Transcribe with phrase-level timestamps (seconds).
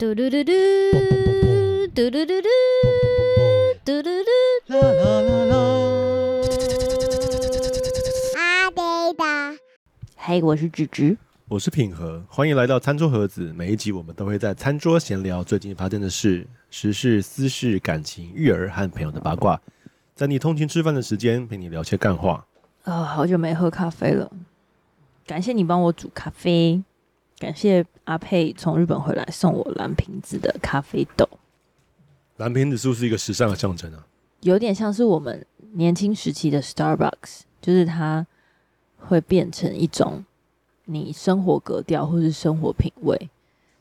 [0.00, 0.52] 嘟嘟嘟嘟，
[1.94, 2.48] 嘟嘟嘟嘟，
[3.84, 5.54] 嘟嘟嘟，啦啦啦啦。
[8.34, 9.58] 阿呆的，
[10.16, 11.14] 嘿，我是芝芝，
[11.48, 13.52] 我是品和，欢迎来到餐桌盒子。
[13.52, 19.60] 每一集我们都会在餐桌闲聊最近发生的事、时事、私事、感情、育儿和朋友的八卦，
[20.14, 22.46] 在你通勤吃饭的时间陪你聊些干话。
[22.84, 24.32] 啊、哦，好久没喝咖啡了，
[25.26, 26.82] 感谢你帮我煮咖啡。
[27.40, 31.26] 感谢阿佩从日本回来送我蓝瓶子的咖啡豆。
[32.36, 34.06] 蓝瓶子是不是一个时尚的象征啊？
[34.42, 38.26] 有点像是我们年轻时期的 Starbucks，就是它
[38.98, 40.22] 会变成一种
[40.84, 43.30] 你生活格调或是生活品味。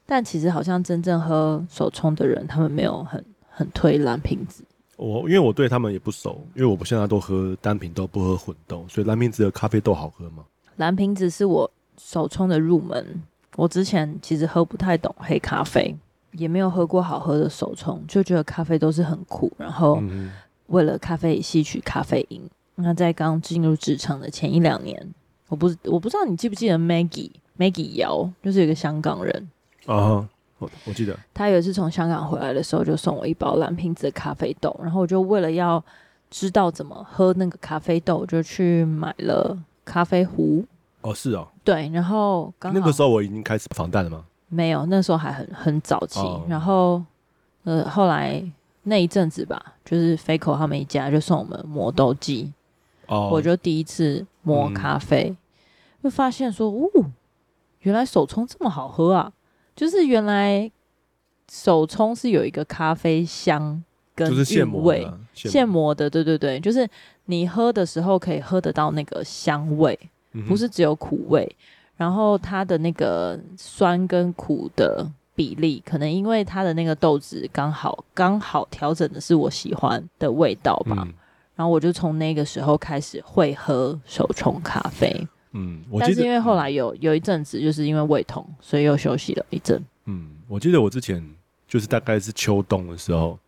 [0.06, 4.64] 但其实好像真正喝手冲的人，他们没有很很推蓝瓶子。
[4.96, 10.46] 我因为我对他们也不熟，因为我不现在都喝单品豆，不喝混豆，所以蓝瓶子的咖啡豆好喝吗？
[10.78, 13.22] 蓝瓶子是我手冲的入门。
[13.56, 15.96] 我之前其实喝不太懂黑咖啡，
[16.34, 19.52] 也没有喝过好喝的手冲，就觉得咖啡都是很苦。
[19.58, 20.02] 然后
[20.68, 22.42] 为了咖啡吸取咖啡因。
[22.82, 25.14] 那在刚进入职场的前一两年，
[25.50, 29.50] 我不我不知道你记不记得 Maggie Maggie 姚，就是有一个香港人
[29.86, 30.26] 啊，
[30.60, 34.74] 我我记得他有一次从香港回来的时候，就送我一包蓝瓶子的咖啡豆。
[34.82, 35.84] 然后我就为了要
[36.30, 40.64] 知道怎么喝那个咖啡豆，就去买了咖啡壶。
[41.02, 44.26] 哦，是哦，对，然后刚好那个时候我已经开始防弹了吗？
[44.50, 46.20] 没有，那时候还很很早期。
[46.20, 47.02] 哦、然后，
[47.64, 48.44] 呃，后来
[48.84, 52.52] 那一阵子吧，就是 Faco 他们一家就送我们磨豆机，
[53.08, 55.30] 哦，我就第一次磨咖啡，
[56.02, 56.90] 会、嗯、发现说，哦，
[57.82, 59.32] 原来手冲这么好喝啊！
[59.76, 60.70] 就是原来
[61.50, 63.82] 手冲是有一个咖啡香
[64.14, 66.86] 跟就是现磨的，现磨的，对对对，就是
[67.26, 69.98] 你喝的时候可以喝得到那个香味。
[70.48, 71.56] 不是只有苦味，
[71.98, 80.98] 然后它的那个酸跟苦的比例，可能因为它的那个豆子刚好刚好调整的是我喜欢的味道吧。
[81.00, 81.14] 嗯、
[81.56, 85.28] 然后我就从那个时候开始会喝手冲咖啡。
[85.52, 89.84] 嗯，但是因为后来有有一阵子就是因为胃痛，所以又休息了一阵。
[90.06, 91.28] 嗯，我记得我之前
[91.68, 93.40] 就是大概是秋冬的时候，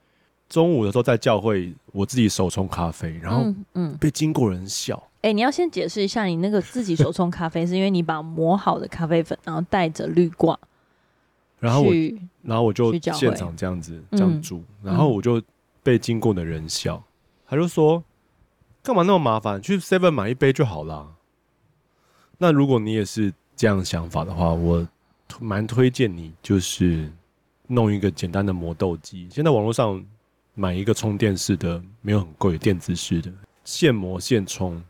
[0.51, 5.01] 中午的时候在教会我自己手冲咖啡，然后嗯被经过人笑。
[5.22, 10.59] 哎、欸，你要先解释一下，你那个自己手冲咖啡，是因为你把磨好的咖啡粉，然后带着滤挂，
[11.59, 11.94] 然后我，
[12.41, 15.41] 然后我就现场这样子这样煮，嗯，然后我就
[15.81, 17.03] 被经过的人笑，嗯、
[17.47, 18.03] 他就说
[18.84, 19.61] ：“干嘛那么麻烦？
[19.61, 21.07] 去 Seven 买一杯就好啦。”
[22.38, 24.85] 那如果你也是这样想法的话，我
[25.40, 27.09] 蛮推荐你就是
[27.67, 29.28] 弄一个简单的磨豆机。
[29.31, 30.03] 现在网络上
[30.53, 33.31] 买一个充电式的，没有很贵，电子式的
[33.63, 34.81] 现磨现冲。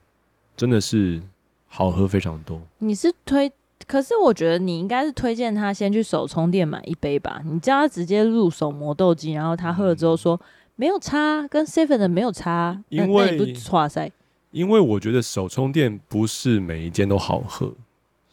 [0.58, 1.20] 真的是
[1.68, 2.62] 好喝非常多。
[2.80, 3.52] 你是推，
[3.88, 7.42] 可是我觉得你应该是推荐他先去手冲店买一杯吧。
[7.46, 10.46] 你叫他直接入手磨豆机，然后他喝了之后说、嗯、
[10.76, 14.12] 没有差，跟 seven 的没有差，因为不差塞。
[14.52, 17.74] 因为我觉得手冲店不是每一间都好喝。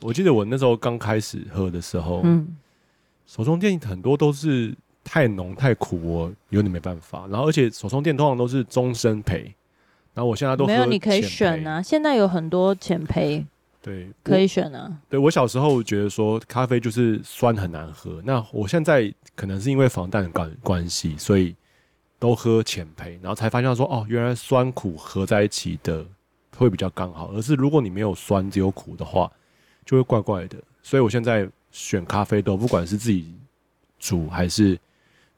[0.03, 2.56] 我记得我那时候刚开始喝的时候，嗯，
[3.27, 4.75] 手冲店很多都是
[5.08, 7.26] 太浓太苦，我有点没办法。
[7.28, 9.54] 然后而且手冲店通常都是终身陪。
[10.14, 11.80] 然后我现在都没有，你可以选啊。
[11.80, 13.44] 现在有很多浅焙，
[13.80, 14.98] 对，可以选啊。
[15.08, 21.54] 对，我小时候觉得说咖啡就是酸很难喝，那我现在可能是因为防弹的关关系，所以
[22.19, 26.04] 都喝浅焙，然后才发现说哦，原来酸苦合在一起的
[26.56, 27.30] 会比较刚好。
[27.32, 29.30] 而是如果你没有酸只有苦的话，
[29.86, 30.58] 就会怪怪的。
[30.82, 33.32] 所以我现在选咖啡豆，不管是自己
[34.00, 34.76] 煮还是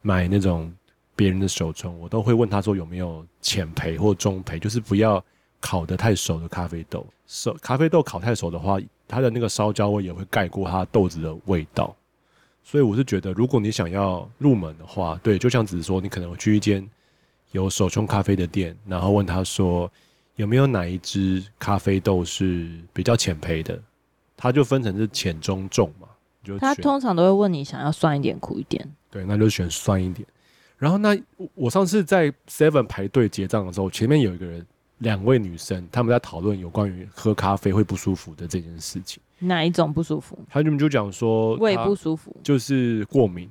[0.02, 0.72] 买那种。
[1.16, 5.22] 别人的手冲，我都会问他说有没有浅焙或中焙，就是不要
[5.60, 7.06] 烤得太熟的咖啡豆。
[7.26, 11.94] 熟咖啡豆烤太熟的话，它的那个烧焦味也会盖过它豆子的味道。
[12.64, 16.88] 所以我是觉得，如果你想要入门的话，对，就像只是说，你可能会去一间
[17.50, 19.92] 有手冲咖啡的店，然后问他说
[20.36, 23.78] 有没有哪一支咖啡豆是比较浅焙的，
[24.38, 26.08] 它就分成是浅中重嘛。
[26.42, 28.86] 就他通常都会问你想要酸一点、苦一点。
[29.10, 30.26] 对，那就选酸一点。
[30.78, 31.14] 然后那
[31.54, 34.66] 我上次在 Seven 排队结账的时候，前面有一个人，
[34.98, 39.22] 两位女生，他们在讨论有关于喝咖啡会不舒服的这件事情。
[39.40, 40.38] 哪一种不舒服？
[40.48, 43.50] 他们就讲说胃不舒服，就是过敏，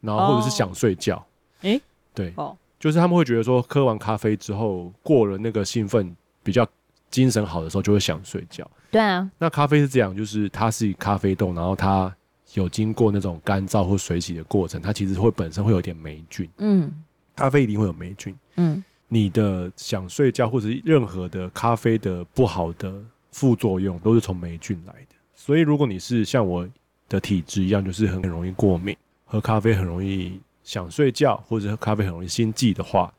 [0.00, 1.24] 然后或者是想睡觉。
[1.62, 1.80] 诶、哦，
[2.14, 6.14] 对，哦，就是他们会觉得说喝完咖啡之后，过了那个兴奋、
[6.44, 6.64] 比较
[7.10, 8.68] 精神好的时候，就会想睡觉。
[8.92, 12.14] 对啊，那咖啡是这样，就是它是咖啡豆，然后它。
[12.54, 16.48] 有经过那种干燥或水洗的过程，它其实会本身会有点霉菌。
[16.58, 16.92] 嗯，
[17.36, 18.36] 咖啡一定会有霉菌。
[18.56, 22.92] 嗯，你的想睡觉或者任何的咖啡的不好的
[23.30, 25.16] 副作用，都是从霉菌来的。
[25.34, 26.68] 所以如果你是像我
[27.08, 33.12] 的体质一样，就是很容易过敏，喝咖啡很容易想睡觉，或者喝咖啡很容易心悸的话，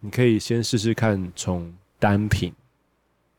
[0.00, 2.52] 你可以先试试看从单品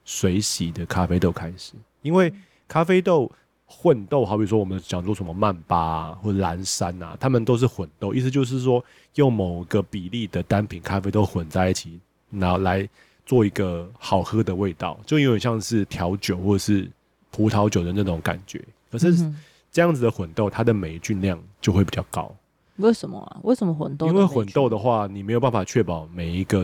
[0.05, 2.33] 水洗的咖啡豆开始，因为
[2.67, 3.31] 咖啡豆
[3.65, 8.83] 混豆，好比说我们讲做什么曼巴啊，或者蓝山啊，他们都是混豆，意思就是说
[9.15, 12.87] 用某个比例的单品咖啡豆混在一起，然后来
[13.25, 16.89] 做一个好喝的味道，就有点像是调酒或者是
[17.31, 19.11] 葡萄酒的那种感觉，可是。
[19.11, 19.35] 嗯
[19.75, 22.33] 这样子的混豆，它的霉菌量就会比较高。
[22.77, 23.41] 为什么啊？
[23.43, 24.07] 为什么混豆？
[24.07, 26.63] 因为混豆的话，你没有办法确保每一个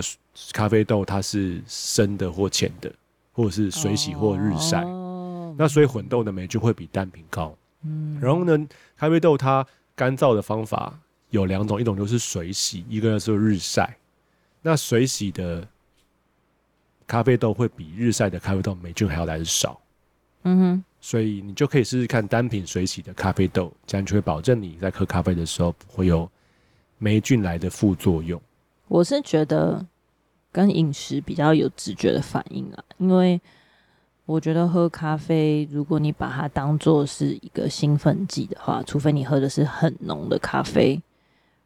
[0.54, 2.90] 咖啡豆它是深的或浅的，
[3.34, 4.86] 或者是水洗或日晒。
[4.86, 5.01] 哦、
[5.62, 7.56] 那所以混豆的霉菌会比单品高。
[7.84, 8.20] 嗯。
[8.20, 8.68] 然后呢，
[8.98, 9.64] 咖啡豆它
[9.96, 11.00] 干燥的方法
[11.30, 13.96] 有两种，一种就是水洗，一个是日晒。
[14.64, 15.68] 那水洗的
[17.06, 19.80] 咖啡豆会比日晒的咖啡豆霉菌还要来的少。
[20.42, 20.84] 嗯哼。
[21.00, 26.28] 所以你就可以试试看单品水洗的咖啡豆，这样就会保证你在喝咖啡的时候不会有
[26.98, 28.42] 霉菌来的副作用。
[28.88, 29.86] 我是觉得
[30.52, 33.40] 跟饮食比较有直觉的反应啊，因为
[34.32, 41.02] 我觉得喝咖啡，如果你把它当做是一个兴奋剂的话，除非你喝的是很浓的咖啡，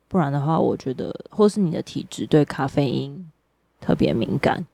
[0.07, 3.31] 不然的话，我觉得或是你的体质对咖啡因
[3.79, 4.65] 特别敏感，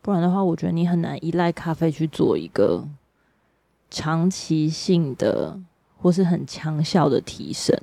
[0.00, 2.86] 不然的话，我觉得你很难依赖咖啡去做一个。
[3.94, 5.60] 长期性的
[5.98, 7.78] 或是很强效的提升，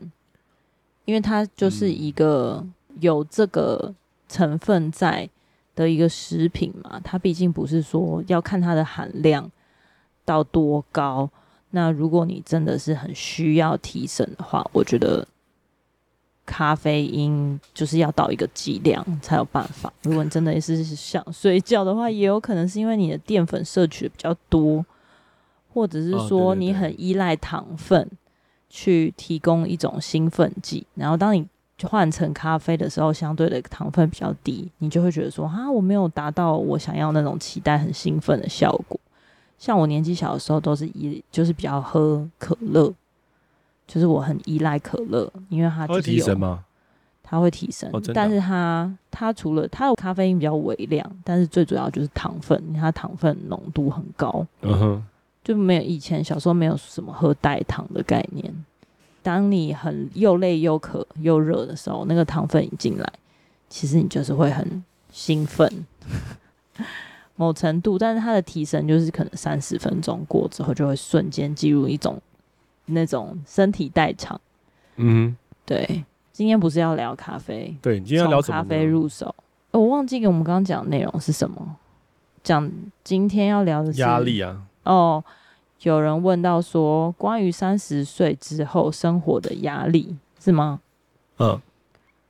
[1.06, 2.66] 因为它就是一个
[3.00, 3.94] 有这个
[4.28, 5.30] 成分在
[5.84, 7.00] 的一个食品嘛。
[7.04, 9.50] 它毕竟不是说要看它的含量
[10.26, 11.30] 到多高。
[11.72, 15.28] 那如果你真的是很需要提神的话，我觉得
[16.46, 19.92] 咖啡因就是要到一个剂量才有办法。
[20.04, 24.86] 如果你真的是想睡觉的话，也有可能是因为你的淀粉摄取的比较多。
[25.72, 28.10] 或者是说你很依赖糖分
[28.72, 31.48] 去提供一种兴奋剂，然后当你
[31.88, 39.00] 换成咖啡的时候，相对的糖分比较低，你就会觉得说啊，我没有达到我想要那种期待很兴奋的效果。
[39.58, 42.94] 像我年纪小的时候，都是依就是比较喝可乐，
[43.88, 46.66] 就是我很依赖可乐，因为它就是有，它会提神吗？
[47.24, 54.46] 它会提神，但是它它除了它的咖啡因比较微量，但是最主要就是糖分，它糖分浓度很高。
[54.62, 55.06] 嗯哼。
[55.42, 58.54] 就没有以前小时候没有什么喝代糖的概念。
[59.22, 63.14] 当你很又累又渴又热的时候，那个糖分一进来，
[63.70, 65.86] 其实你就是会很兴奋，
[67.36, 67.98] 某程度。
[67.98, 72.22] 但是它的提神就是可能三十分钟过之后，就会瞬间进入一种
[72.86, 74.40] 那种身体代偿。
[74.96, 76.04] 嗯，对。
[76.32, 77.76] 今天不是要聊咖啡？
[77.82, 79.36] 对，今天要聊咖啡入手。
[79.72, 81.76] 我忘记给我们刚刚讲的内容是什么。
[82.42, 82.72] 讲
[83.04, 84.62] 今天要聊的是压力啊。
[84.84, 85.22] 哦。
[85.84, 90.82] 有人问到说，关于三十岁之后生活的压力是吗？
[91.38, 91.58] 嗯，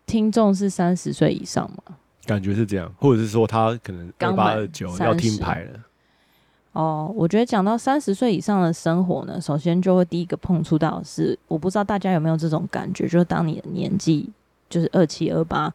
[0.06, 1.96] 听众是三十岁以上吗？
[2.26, 5.80] 感觉是这样，或者是说他可能二八二九要听牌了。
[6.74, 14.30] 哦，我觉得讲到三十岁以上的生活呢，首先就会第一个碰触到的是，我不知道大家有没有这种感觉，就是当你的年纪
[14.70, 15.74] 就是二七二八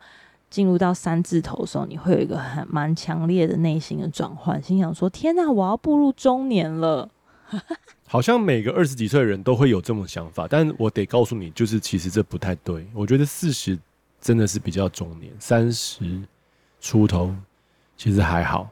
[0.49, 7.11] 进入到三字头的时候，你会有一个很蛮强烈的内心的转换，心想说：天哪，我要步入中年了。
[8.07, 12.87] 好像每个二十几岁的人都会有这种想法，但我得告诉你，就是其实这不太对。
[12.95, 13.77] 我觉得四十
[14.21, 16.21] 真的是比较中年，三十
[16.81, 17.35] 出头
[17.97, 18.71] 其实还好。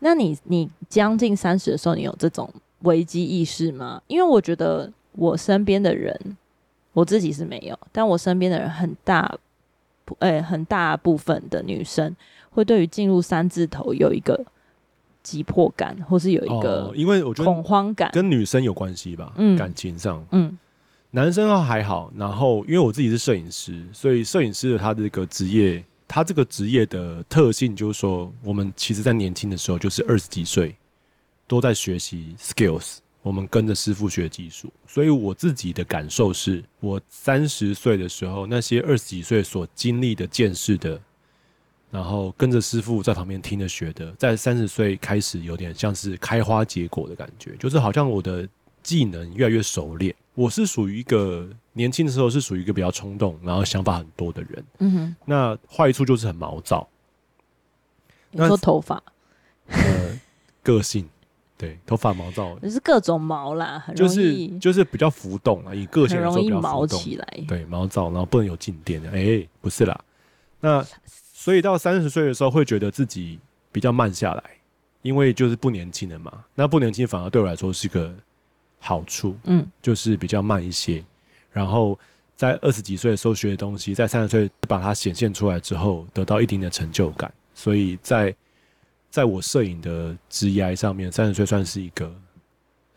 [0.00, 4.02] 那你你将近三十的时候，你有这种危机意识吗？
[4.06, 6.36] 因为我觉得我身边的人，
[6.92, 9.38] 我自己是没有，但我身边的人很大，
[10.18, 12.14] 哎、很大部分的女生
[12.50, 14.44] 会对于进入三字头有一个。
[15.24, 20.56] 急迫感，或是有一个，因为我觉得恐慌感跟女生有关系吧，嗯，感情上，嗯，
[21.10, 22.12] 男生还好。
[22.14, 30.76] 然后，因为我自己是摄影师，所以摄影师的他这个职业，他这个职业的特性就是说，我们其实在年轻的时候就是二十几岁，
[31.48, 34.70] 都在学习 skills，我们跟着师傅学技术。
[34.86, 41.00] 所以我自己的感受是，我三十岁的时候，那些二十几岁所经历的、见识的。
[41.94, 48.48] 然后跟着师傅在旁边听着学的，在三十岁开始有点像是开花结果的感觉，就是好像我的
[48.82, 50.12] 技能越来越熟练。
[50.34, 54.64] 我是属于一个年轻的时候是属于一个比较冲动，然后想法很多的人。
[54.78, 55.16] 嗯哼。
[55.24, 56.88] 那坏处就是很毛躁。
[58.32, 59.00] 你说头发？
[59.68, 60.20] 呃，
[60.64, 61.08] 个性
[61.56, 67.44] 对，头发毛躁，就是各种毛啦，很容易就是就是比较浮动啊，以个性来说比较浮动，毛起来。
[67.46, 69.00] 对，毛躁，然后不能有静电。
[69.12, 70.04] 哎，不是啦，
[70.58, 70.84] 那。
[71.36, 73.40] 所以到三十岁的时候，会觉得自己
[73.72, 74.44] 比较慢下来，
[75.02, 76.44] 因为就是不年轻了嘛。
[76.54, 78.14] 那不年轻反而对我来说是个
[78.78, 81.04] 好处，嗯，就是比较慢一些。
[81.50, 81.98] 然后
[82.36, 87.30] 在二十几岁的时候学的东西，在三十岁把它显现出来之后，得到一定的成就感。
[87.52, 88.32] 所以在
[89.10, 92.14] 在我摄影的职业上面，三十岁算是一个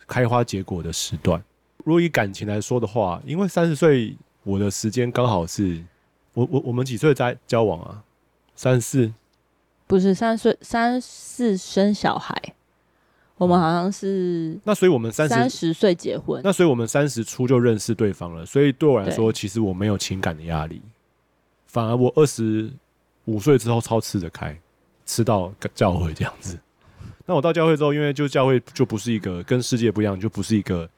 [0.06, 1.44] 开花结果的时段。
[1.84, 5.84] 如果以感情来说的话，因为三十岁我的时间刚好是，
[6.34, 8.03] 我我我们几岁在交往啊？
[8.58, 9.14] 三四？
[9.86, 12.36] 不是三岁，三四生小孩。
[13.38, 16.42] 我们好像是那，所以我们三十三十岁结婚。
[16.44, 18.44] 那所以我们三十初就认识对方了。
[18.44, 20.82] 所以对我来说，其实我没有情感的压力，
[21.68, 22.70] 反而我二十
[23.26, 24.60] 五岁之后超吃得开，
[25.06, 26.58] 吃到教会这样子。
[27.28, 30.90] 那我到教会之后，因为就教会就不是一个跟世界不一样，就不是一个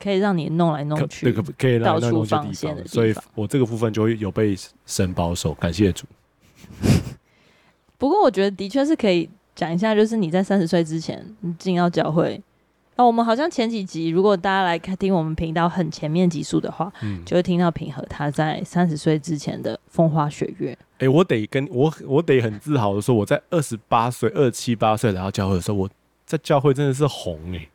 [0.00, 2.88] 可以让你弄来弄去、可可以让你弄去的地方。
[2.88, 6.04] 所以我这个部分就会有被神保守，感谢主。
[7.98, 9.28] 不过我觉得的确是可以。
[9.58, 12.40] 讲一下，就是你在三十岁之前你进到教会，
[12.94, 20.78] 那、哦、我们好像前几集，如果大家来看听我们频道很前面集数的话，嗯，就会听到平和他在三十岁之前的风花雪月。
[20.98, 25.90] 哎、欸，我得跟我我得很自豪的说，我在二十八岁、二七八岁来到教会的时候，我
[26.24, 27.68] 在教会真的是红哎、欸。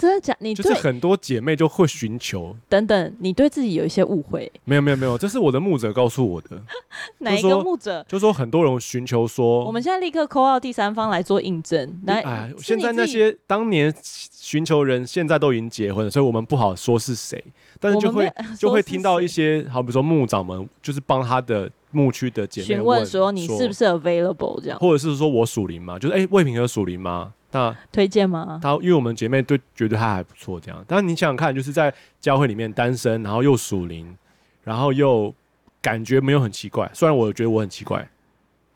[0.00, 0.34] 真的假？
[0.40, 4.50] 你就是很多姐妹就会寻求等等，你对自己有一些误会。
[4.64, 6.60] 没有没有没有，这是我的牧者告诉我的。
[7.18, 8.04] 哪一个牧者？
[8.08, 12.00] 就说很多人寻求说，我们现在立刻 call 到第三方来做印证。
[12.06, 17.42] 来，哎，现在那些当年寻求人，现在都已经结婚了，所以我们不好说是谁，
[17.78, 25.98] 但是就会 就会听到一些，好比如说牧长们，就是帮他的牧区的姐妹问说，你是不是 available 这样，或者是说我属灵吗？
[25.98, 27.32] 就是哎，魏平和属灵吗？
[27.52, 28.60] 那推荐吗？
[28.62, 30.84] 他因为我们姐妹对觉得他还不错，这样。
[30.86, 34.16] 但是你想想看，就是在教会里面单身，然后又属灵，
[34.62, 35.34] 然后又
[35.82, 36.90] 感觉没有很奇怪。
[36.94, 38.08] 虽然我觉得我很奇怪，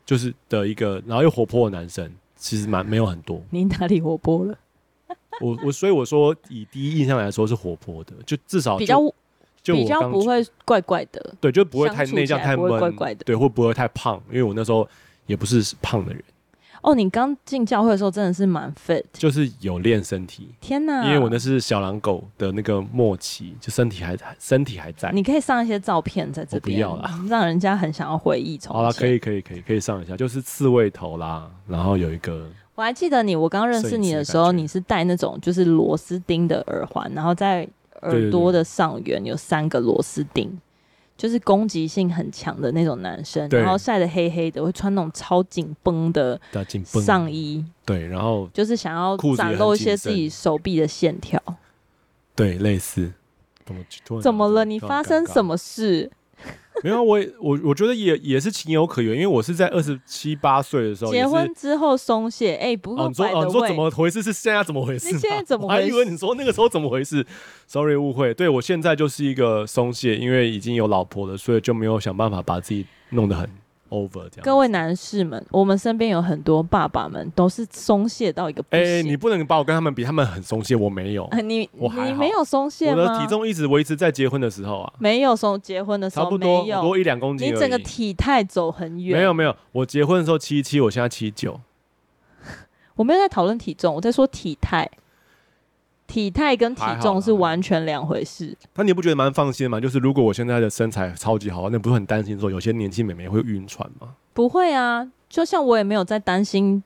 [0.05, 3.41] 就是的一个，然后又活泼的男生，其实蛮没有很多。
[3.49, 4.57] 你哪里活泼了？
[5.41, 8.99] 我我所以我说，以第一印象来说是活泼的，就至少比较
[9.61, 14.21] 就比较不会怪怪的，对，就不会太内向、太闷，怪怪的，对，会不会太胖？
[14.29, 14.87] 因为我那时候
[15.25, 16.23] 也不是胖的人。
[16.85, 20.49] 哦，你刚进教会的时候真的是蛮 fit，就是有练身体。
[20.61, 21.03] 天哪！
[21.03, 25.11] 因为我那是小狼狗的那个末期，就身体还身体还在。
[25.11, 28.55] 你可以上一些照片在这边，不要啦，让人家很想要回忆。
[28.55, 32.47] 从好了，可以可以可以可以上一下，就是刺猬头啦，然后有一个。
[32.75, 37.67] 我还记得你，我刚认识你的时候，你是戴那种就是螺丝钉的耳环，然后在
[38.03, 40.55] 耳朵的上缘有三个螺丝钉。
[41.17, 46.39] 就是攻击性很强的那种男生，然后晒得黑黑的，会穿那种超紧绷的
[46.83, 51.41] 上衣，对，然后就是想要展露一些自己手臂的线条，
[52.35, 53.13] 对，类似。
[54.21, 54.63] 怎么了？
[54.63, 56.11] 你发生什么事？
[56.83, 62.53] 没有，我我我觉得也也是情有可原，因为我是在二十七八岁的时候结婚之后松懈。
[62.55, 64.21] 哎、欸，不过、哦、你说哦，你说怎么回事？
[64.21, 65.11] 是现在怎么回事？
[65.11, 65.81] 你现在 怎么回事？
[65.81, 67.25] 我还以为你说那个时候怎么回事
[67.65, 68.33] ？Sorry，误会。
[68.33, 73.49] 对，我现在就是一个松懈，因为已经有老婆了，所以就没有想办法把自己弄得很。
[73.89, 78.83] Over 这样，各位男士们，我们身边有很多爸爸们都是松懈到一个不行。
[78.83, 81.25] 哎、欸，你不能把我跟他们比，他们很松懈，我没有。
[81.31, 83.01] 呃、你我你没有松懈吗？
[83.01, 87.53] 我的体重一直维持在结婚的时候啊，没有松，结婚的时候差不多多一两公斤。
[87.53, 89.17] 你整个体态走很远。
[89.17, 91.59] 没有没有，我结婚的时候七七，我现在七九。
[92.95, 94.89] 我没有在讨论体重，我在说体态。
[96.07, 98.55] 体态跟体重是完全两回事。
[98.75, 99.79] 那你不觉得蛮放心的吗？
[99.79, 104.15] 就是如果我现在的身材超级好，那不是很担心说有些年轻美眉会晕船吗？
[104.33, 106.83] 不会啊，就像我也没有在担心。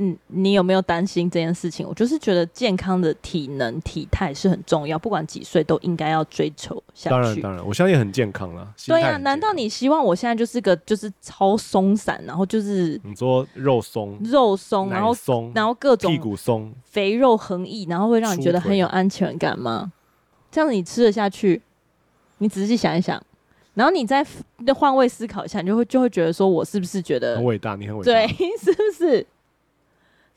[0.00, 1.86] 嗯，你有没有担心这件事情？
[1.86, 7.10] 我就是觉得健康的体能、体态是很重要，不管几岁都应该要追求下去。
[7.10, 8.72] 当然，当然，我相信很健康了。
[8.86, 19.92] 对呀、啊，难道你希望我现在就是个就是超松散，然后就是你说肉松、肉松，然后松，然后各种屁股松、肥肉横溢，然后会让你觉得很有安全感吗？
[20.52, 21.60] 这样子你吃得下去？
[22.38, 23.20] 你仔细想一想，
[23.74, 24.24] 然后你再
[24.76, 27.74] 换位思考一下，你就会就会觉得说，我是不是觉得很伟大？
[27.74, 28.28] 你很伟大，对，
[28.62, 29.26] 是不是？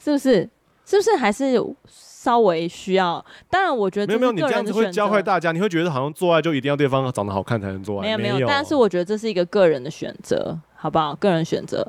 [0.04, 0.50] 是不是？
[0.84, 1.54] 是不是还是
[1.88, 3.24] 稍微需要？
[3.50, 5.52] 当然，我觉得没有没有，你这样子会教坏大家。
[5.52, 8.04] 你会觉得好像做爱就一定要对方长得好看才能做爱？
[8.04, 11.16] 没有没有，没有，但是我觉得这是一个个人的选择，好不好？
[11.16, 11.88] 个人选择。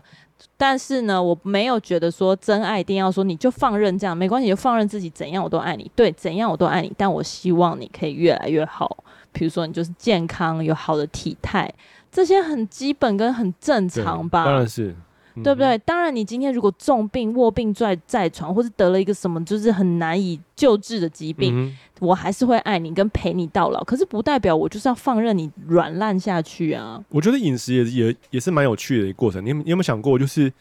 [0.56, 6.92] 但是呢，我没有觉得说真爱一定要说你就放任这样，没关系，就放任自己怎样我都爱你，对，怎样我都爱你。
[6.96, 8.96] 但我希望你可以越来越好，
[9.32, 11.72] 比如说你就是健康，有好的体态，
[12.12, 14.44] 这些很基本跟很正常吧？
[14.44, 14.94] 当然是。
[15.42, 15.78] 对不对？
[15.78, 23.82] 当然，你今天如果重病、卧病在在床，或是得了一个什么就是很难以救治的疾病，嗯、我还是会爱你跟陪你到老。
[23.84, 27.02] 可是不代表我就是要放任你软烂下去啊！
[27.08, 29.44] 我觉得饮食也也也是蛮有趣的一个过程。
[29.44, 30.52] 你有你有没有想过，就是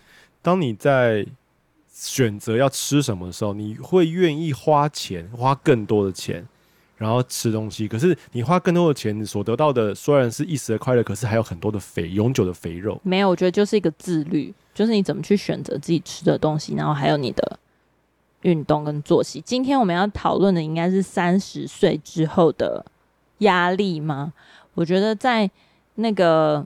[0.42, 1.25] 当你在
[1.94, 6.48] 选择要吃什么的时候，你会愿意花钱，花更多的钱，
[7.01, 7.88] 然后吃东西。
[7.88, 13.00] 可是你花更多的钱，你所得到的虽然是一时的快乐，可是还有很多的肥，永久的肥肉。
[13.03, 17.60] 没有，我觉得就是一个自律，就是你怎么去选择自己吃的东西，然后还有你的
[18.43, 19.41] 运动跟作息。
[19.41, 22.86] 今天我们要讨论的应该是三十岁之后的
[23.39, 24.34] 压力吗？
[24.75, 25.50] 我觉得在
[25.96, 26.65] 那个。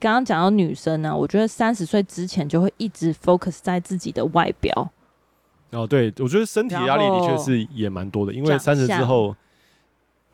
[0.00, 4.90] 刚刚讲到女生呢、啊，我觉得三十岁之前就会一直 focus 在自己的外表。
[5.70, 9.36] 哦，对，我觉得身体压力的确是也蛮多的，因为三十之后，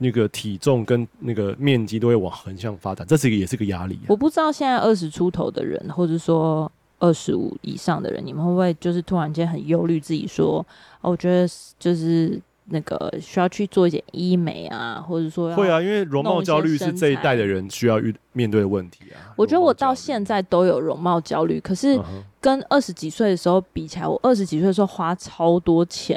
[0.03, 4.07] 那个体重跟那个面积都会往横向发展，这是一个也是个压力、啊。
[4.09, 10.59] 我不知道现在二十出头的人，或者说二十五以上的人，你们会不会就是突然间很忧虑自己说，
[11.01, 12.41] 哦，我觉得就是。
[12.67, 19.35] 那个需要去做一点医美啊，或者说会啊，因为容貌焦虑是这一代的人需要遇面对的问题啊。
[19.37, 22.01] 我觉得我到现在都有容貌焦虑，可是
[22.41, 26.17] 跟二十几岁的时候比起来，我二十几岁的时候花超多钱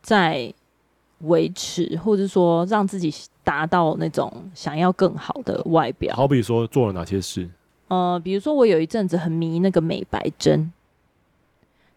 [0.00, 0.50] 在
[1.20, 6.14] 维持，或者说让自己达到那种想要更好的外表。
[6.14, 7.48] 好比说做了哪些事？
[7.88, 10.72] 呃，比如说我有一阵子很迷那个美白针，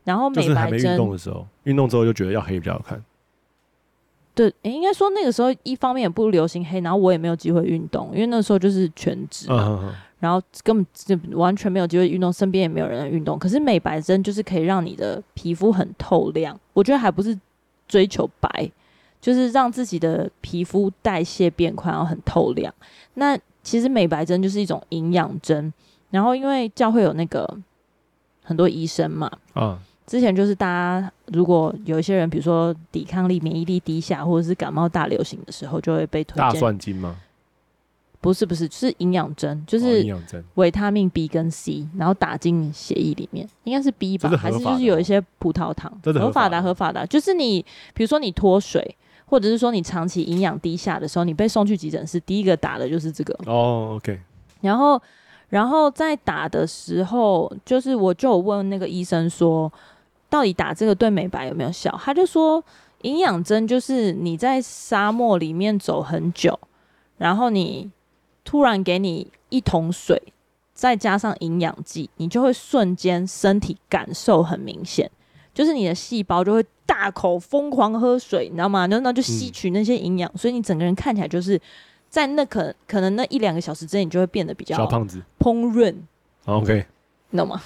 [0.04, 3.04] 然后美白针运动的时候，运动之后就觉得要黑比较好看。
[4.36, 13.38] 对，欸、应该说那个时候一方面也不流行黑，然后我也没有机会运动，因为那时候就是全职嘛，嗯、然后根本就完全没有机会运动，身边也没有人运动。
[13.38, 17.38] 可是美白针就是可以让你的皮肤很透亮，我觉得还不是
[17.88, 18.72] 追求白，
[19.22, 22.74] 就是让自己的皮肤代谢变快，然后很透亮。
[23.16, 25.72] 那其实美白针就是一种营养针，
[26.10, 27.48] 然后因为教会有那个
[28.44, 36.42] 很多医生嘛，嗯之前就是大家如果有一些人，比如说抵抗力、免疫力低下，或者是感冒大流行的时候，就会被推荐。
[36.42, 37.16] 大蒜精吗？
[38.20, 44.30] 不是不是，是营养针，就是营养针，维他命 B 跟 C，然后打进血液里面，应该是 B 吧？
[44.30, 45.92] 是还是就是有一些葡萄糖？
[46.04, 48.98] 合法，合法的，合法的，就是你比如说你脱水，
[49.30, 53.34] 或者是说你长期营养低下的时候，你被送去急诊室，第一个打的就是这个。
[53.46, 54.20] 哦，OK。
[54.62, 55.00] 然后，
[55.50, 59.72] 然后在打的时候，就是我就问那个医生说。
[60.32, 61.90] 到底打这个对美白有没有效？
[62.04, 62.64] 他就说，
[63.02, 66.60] 营养针就是你在沙漠里面走很久，
[67.18, 67.90] 然后你
[68.46, 70.22] 突然给你一桶水，
[70.72, 75.10] 再加上营养剂，你就会瞬间身体感受很明显，
[75.52, 78.88] 就是你的细胞就会大口疯狂喝水，你知道吗？
[78.88, 81.62] 然后那就吸取那些营养，嗯，所以你整个人看起来就是
[82.10, 85.94] 在那可可能那一两个小时之内，你就会变得比较小胖子，烹饪。
[86.46, 86.84] OK，
[87.30, 87.62] 你懂吗？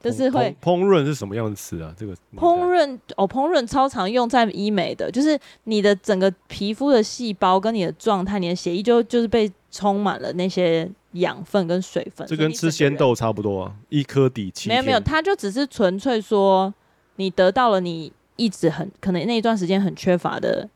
[0.00, 1.92] 就是会烹饪是什么样的词啊？
[1.98, 12.24] 这个烹饪哦，烹饪超常用在医美的，就是你的整个皮肤的细胞跟你的状态，你的血液就就是被充满了那些养分跟水分。
[12.28, 14.68] 这跟吃鲜豆差不多啊，一颗抵七。
[14.68, 16.72] 没有没有，它就只是纯粹说
[17.16, 20.66] 你得到了你一直很可能那一段时间很缺乏的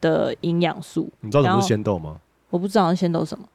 [0.00, 1.10] 的营养素。
[1.20, 2.18] 你知道什么是鲜豆吗？
[2.48, 3.46] 我不知道鲜豆什么。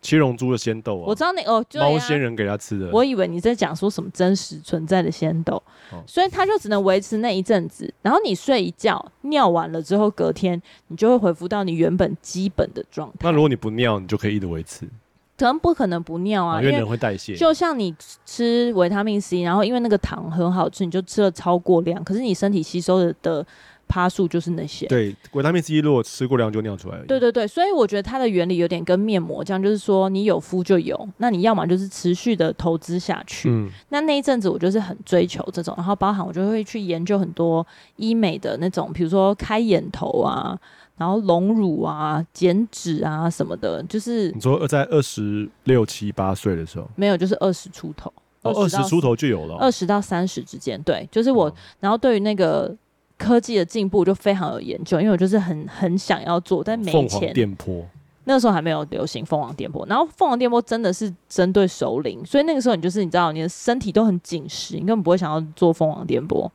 [0.00, 2.90] 七龙珠的鲜豆啊，我知道那哦，猫仙人给他吃的。
[2.92, 5.54] 我以为你在讲说什么真实存在的鲜豆，
[5.90, 7.90] 哦，所以它就只能维持那一阵子。
[8.02, 13.16] 然后你睡一觉，尿完了之后，隔天你就会恢复到你原本基本的状态。
[13.22, 14.86] 那如果你不尿，你就可以一直维持？
[15.36, 17.34] 可能不可能不尿啊，哦，因为人会代谢。
[17.34, 17.94] 就像你
[18.24, 23.46] 吃维他命 C，然后因为那个糖很好吃，你就吃了超过量，可是你身体吸收的的。
[23.86, 27.04] 趴数就是那些，对，维他命 C 如果吃过量就尿出来了。
[27.04, 33.50] 对对对，所以我觉得它的原理有点跟面膜这样，就是说你有敷就有，那你要么就是持续的投资下去。
[33.50, 37.64] 嗯，那那一阵子我就是很追求这种，然后包含我就会去研究很多
[37.96, 40.58] 医美的那种，比如说开眼头啊，
[40.96, 52.74] 然后隆乳啊、减脂啊什么的，就是你说在二十六七八岁的时候，没有，就是二十出头，哦，二十出头就有了，二十到三十之间，对，就是我，哦，然后对于那个。
[53.16, 57.08] 科技的进步就非常有研究，因为我就是很很想要做，但没钱。
[57.08, 57.86] 凤凰电波
[58.24, 66.50] 那个时候还没有流行凤凰电波，然后凤凰电波真的是针对首领，所以那个时候你就是你知道你的身体都很紧实，你根本不会想要做凤凰电波。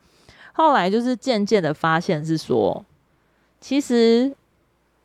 [0.52, 2.84] 后来就是渐渐的发现是说，
[3.60, 4.34] 其实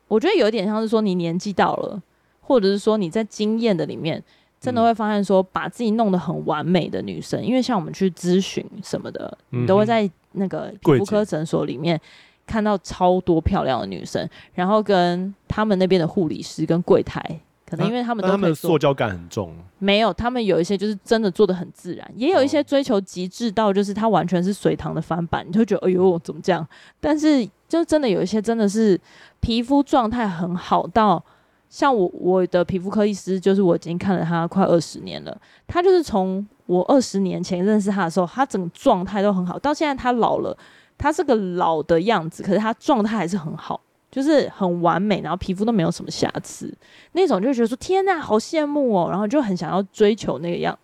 [0.08, 2.02] 我觉得有点像是说你年纪到了，
[2.40, 4.22] 或者是说你在经验的里面，
[4.60, 10.10] 真的会发现说把自己弄得很完美的女生，嗯、因为像我们去咨询什么的，你都会在。
[10.38, 11.98] 那个皮肤科诊所里面
[12.46, 26.66] 看到超多漂亮的女生，然后跟他们那边的护理师跟柜台，可能因为他们都、啊、他们塑胶感很重，没有，他们有一些就是真的做的很自然，也有一些追求极致到就是它完全是水塘的翻版，你就会觉得哎呦怎么这样？
[27.00, 29.00] 但是就真的有一些真的是
[29.40, 31.22] 皮肤状态很好到。
[31.68, 35.36] 像我我的皮肤科医师，就是我已经看了他快二十年了。
[35.66, 39.58] 他就是从我二十年前认识他的时候，他整个状态都很好。
[39.58, 40.56] 到现在他老了，
[40.96, 43.80] 他是个老的样子，可是他状态还是很好。
[44.16, 46.72] 就是很完美，然后皮肤都没有什么瑕疵，
[47.12, 50.76] 那种就觉得说天呐，好羡慕哦，然后就很想要追求那个样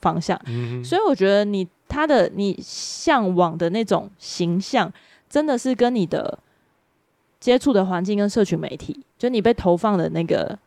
[0.00, 0.36] 方向。
[0.46, 4.92] 嗯、所以我觉得你他的你向往的那种形象，
[5.28, 6.36] 真的是跟你的
[7.38, 10.58] 接触的环境跟社群媒体，就你被投放的那个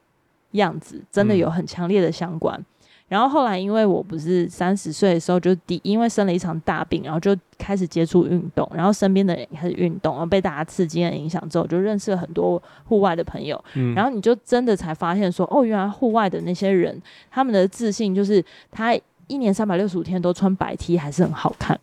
[0.52, 2.58] 样子，真的有很强烈的相关。
[2.58, 2.66] 嗯
[3.14, 13.64] 然后后来，因为我不是三十岁的时候就第，因为生了一场大病，然后就开始接触运动，然后身边的人也开始运动，然后被大家刺激的影响之后，就认识了很多户外的朋友。
[13.76, 17.00] 嗯，然后你就真的才发现说，哦，原来户外的那些人，
[17.30, 18.96] 他们的自信就是他
[19.28, 21.80] 一年三百六十五天都穿白 T 还是很好看。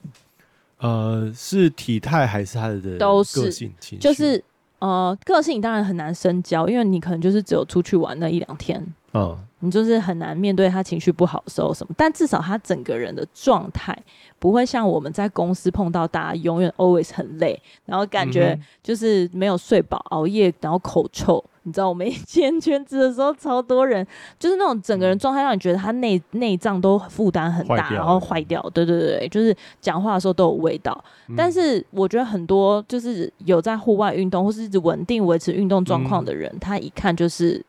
[0.78, 2.98] 呃，是体态还是他的个性？
[2.98, 4.42] 都是，就是
[4.80, 8.84] 呃，个性当然很难深交，因为你可能就是只有出去玩那一两天。
[9.14, 9.38] 嗯。
[9.60, 13.96] 你就是很难面对他情绪不好的时候什么，但至少他整个人的状态
[14.38, 21.44] 不会像我们在公司碰到大家永远 always 很累，然后感觉就是没有睡饱、熬夜，然后口臭。
[21.64, 24.04] 你知道我们以前圈子的时候，超多人
[24.38, 28.62] 就是那种整个人状态让你觉得他内内脏都负担很大，然后坏掉。
[28.72, 31.04] 对对对，就是讲话的时候都有味道。
[31.36, 37.62] 但是我觉得很多就是有在户外运动或是一直稳定维持运动状况的人，他一看就是。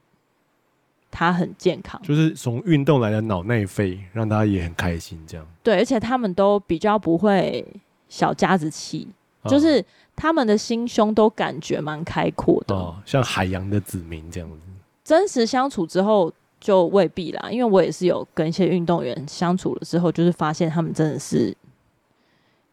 [1.12, 5.22] 他很健康，就是从运动来的脑内啡，让他也很开心。
[5.28, 7.64] 这样对，而且他们都比较不会
[8.08, 9.06] 小家子气，
[9.42, 9.84] 哦、就是
[10.16, 14.58] 他们的心胸都感觉蛮开阔的，哦，像海洋的子民这样子。
[15.04, 21.54] 真实相处之后就未必啦，因为我也是有跟一些运动员相处了之后，就是发现他们真的是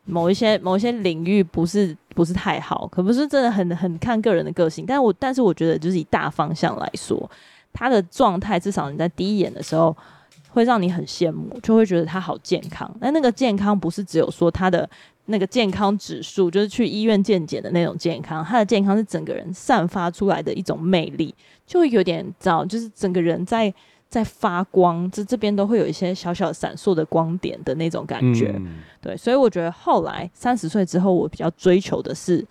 [0.04, 4.84] 某一些某一些领域不是不是太好，可不是真的很很看个人的个性。
[4.86, 7.28] 但我但是我觉得就是以大方向来说。
[7.72, 9.96] 他的状态，至少你在第一眼的时候，
[10.50, 12.92] 会让你很羡慕，就会觉得他好健康。
[13.00, 14.88] 那那个健康不是只有说他的
[15.26, 18.44] 那个健康指数，就是去医院健检的那种健康。
[18.44, 21.32] 他的健康是整个人散发出来的一种魅力，
[21.66, 23.72] 就有点早，就是整个人在
[24.08, 28.60] 在发光，这这边都会有一些小小闪烁的光点的那种感觉。
[29.00, 32.44] 对，所以我觉得后来三十岁之后，我比较追求的是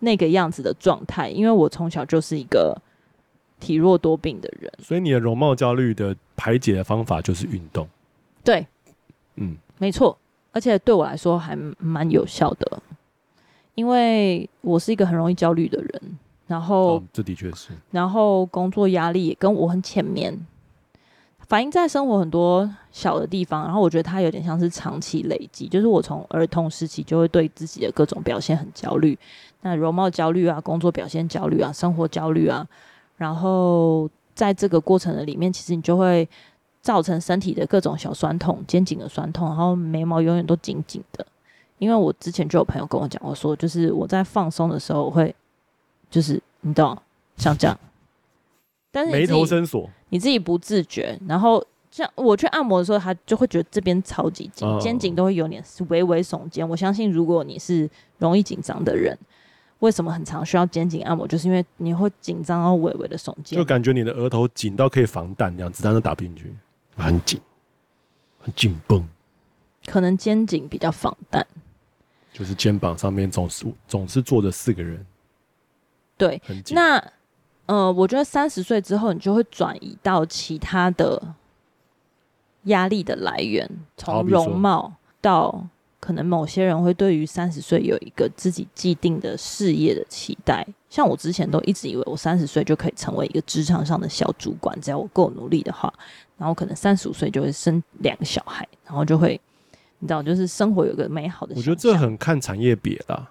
[0.00, 2.76] 那个样子的状态，因为我从小就是一个。
[3.60, 7.88] 体弱多病的人，所以你的容貌焦虑的排解的方法就是运动。
[8.42, 8.66] 对，
[9.36, 10.18] 嗯，没错，
[10.52, 12.82] 而且对我来说还蛮有效的，
[13.74, 20.46] 因为我是一个很容易焦虑的人，然后、哦、这的确是，然后工作压力也跟我很浅面，
[21.48, 29.18] 反映在生活很多小的地方，然后我觉得它有点像是长期累积，就是我从儿童时期就会对自己的各种表现很焦虑，
[29.62, 32.66] 那容貌焦虑啊，工作表现焦虑啊，生活焦虑啊。
[33.16, 36.28] 然后在这个过程的里面，其实你就会
[36.82, 41.24] 造成身体的各种小酸痛、肩颈的酸痛，然后眉毛永远都紧紧的。
[41.78, 45.34] 因为我之前就有朋友跟我讲我，说就是我在放松的时候我会，
[46.10, 46.96] 就是你懂，
[47.36, 47.78] 像这样。
[48.90, 51.18] 但是眉头深锁，你自己不自觉。
[51.28, 56.68] 然后像我去按摩的时候，他就会觉得这边超级紧，肩颈都会有点微微耸肩。
[56.68, 59.16] 我相信，如果你是容易紧张的人。
[59.84, 61.28] 为什么很常需要肩颈按摩？
[61.28, 66.54] 就是因为你会紧张，然后微微的耸肩，就感觉你的额头紧到可以防弹，这样子弹都打不进去，
[66.96, 67.38] 很紧，
[68.40, 69.06] 很紧绷。
[69.84, 71.46] 可能肩颈比较防弹，
[72.32, 75.04] 就是肩膀上面总是总是坐着四个人。
[76.16, 77.12] 对，那
[77.66, 81.34] 呃，我觉得三十岁之后，你就会转移到其他的
[82.62, 85.68] 压力的来源，从容貌到。
[86.04, 95.90] 可能某些人会对于三十岁有一个自己既定的事业的期待，像我之前都一直以为我三十岁就可以成为一个职场上的小主管，只要我够努力的话，
[96.36, 99.40] 然后可能三十五岁就会生两个小孩，然后就会，
[100.00, 101.54] 你知道，就是生活有个美好的。
[101.56, 103.30] 我觉得这很看产业别啦，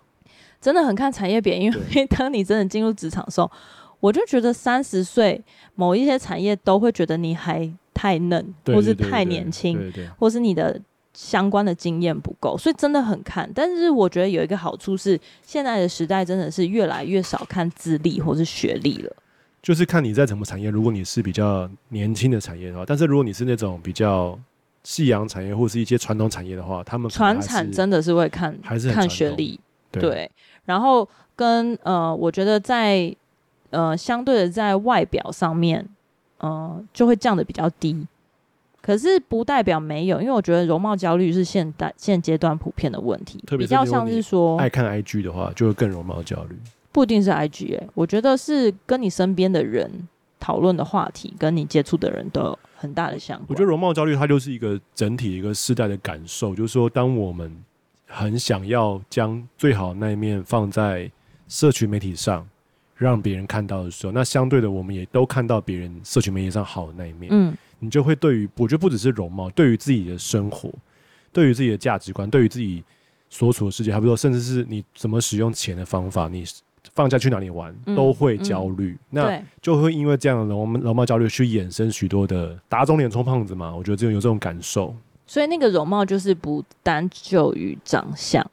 [0.59, 3.51] 真的很看产业别，因为当你真的进入职场的时候，
[3.99, 5.39] 我就觉得三十岁
[5.75, 10.81] 某一些产业都会觉得你还太嫩，或是太年轻，或是你的。
[11.13, 13.49] 相关的经验不够，所以真的很看。
[13.54, 19.15] 但是我觉得有一个好处是，现在的时代真的是越来越少看资历或是学历了。
[19.62, 24.38] 就是看你在什么产业，如果你是比较年轻的产业的话，但是如果你是那种比较
[24.84, 29.58] 夕阳产业或是一些传统产业的话，他们传产真的是会看还是看学历。
[29.91, 30.32] 对，对，
[30.65, 33.15] 然后跟呃，我觉得在
[33.69, 35.88] 呃相对的在外表上面，
[36.39, 38.06] 呃，就会降的比较低。
[38.83, 46.57] 可是不代表没有，因为我觉得容貌焦虑是现代现阶段普遍的问题，比较像是说爱看 IG 的话，就会更容貌焦虑。
[46.91, 49.89] 不一定是 IG 哎、欸，我觉得是跟你身边的人
[50.37, 53.47] 讨论的话题，跟你接触的人都有很大的相关。
[53.47, 57.49] 我觉得容貌焦虑它就是一个整体一个世代的感受，就是说，当我们
[58.05, 61.09] 很想要将最好的那一面放在
[61.47, 62.45] 社群媒体上，
[62.95, 67.29] 让别人看到的时候，那相对的，我们也都看到别人社群媒体上好的那一面。
[67.31, 70.71] 嗯，你就会对于，我觉得不只是容貌，对于自己的生活，
[71.31, 72.81] 对于自己的价值观，对于自己
[73.29, 76.45] 所处的世界，还不说，甚至是你怎么使用钱的方法，你
[76.93, 78.91] 放假去哪里玩，嗯、都会焦虑。
[78.91, 83.75] 嗯、那就会因为这样的容容貌焦虑去衍生许多的打肿脸充胖子嘛。
[83.75, 84.95] 我觉得这种有这种感受。
[85.25, 88.45] 所以那个容貌就是不单就于长相。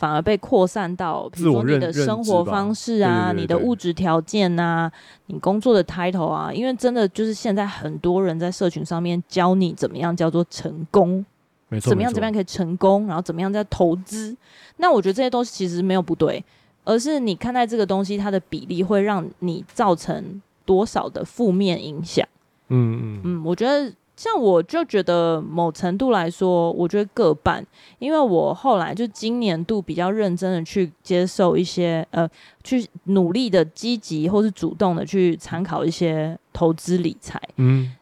[0.00, 4.90] 反而被扩散到，比如说你的生活方式啊，你的物质条件啊，
[5.26, 11.22] 你工作的 title 啊，因为真的就是现在很多人在社群上面教你怎么样叫做成功，
[11.68, 14.34] 没错，怎么样怎么样可以成功，然后怎么样在投资。
[14.78, 16.42] 那我觉得这些东西其实没有不对，
[16.84, 22.26] 而是你看待这个东西它的比例会让你造成多少的负面影响。
[22.68, 23.92] 嗯嗯嗯，我觉得。
[24.20, 27.66] 像我就觉得某程度来说，我觉得各半，
[27.98, 32.28] 因为我后来就今年度比较认真的去接受一些呃，
[32.62, 37.96] 去努力的积极或是主动的去参考一些投资理财，嗯，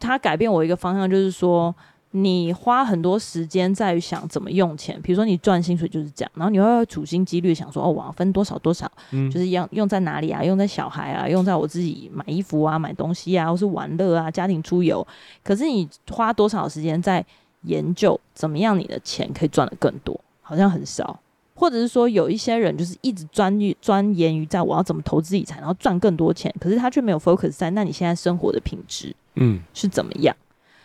[0.00, 1.72] 它改变我一个方向，就是说。
[2.12, 10.42] 你花很多时间在于想怎么用钱，比如说你赚薪水就是这样，然后你会处心积虑想说，哦，我要分多少多少，嗯，就是要用在哪里啊？
[10.42, 15.06] 用在小孩啊，用在我自己买衣服啊、买东西啊，或是玩乐啊、家庭出游。
[15.44, 17.24] 可是你花多少时间在
[17.62, 20.18] 研究怎么样你的钱可以赚得更多？
[20.42, 21.20] 好像很少，
[21.54, 30.34] 或者是说有一些人就是一直专于钻研于在我要怎么投资理财，然后赚更多钱，可是他却没有 focus 在那你现在生活的品质，嗯，是怎么样？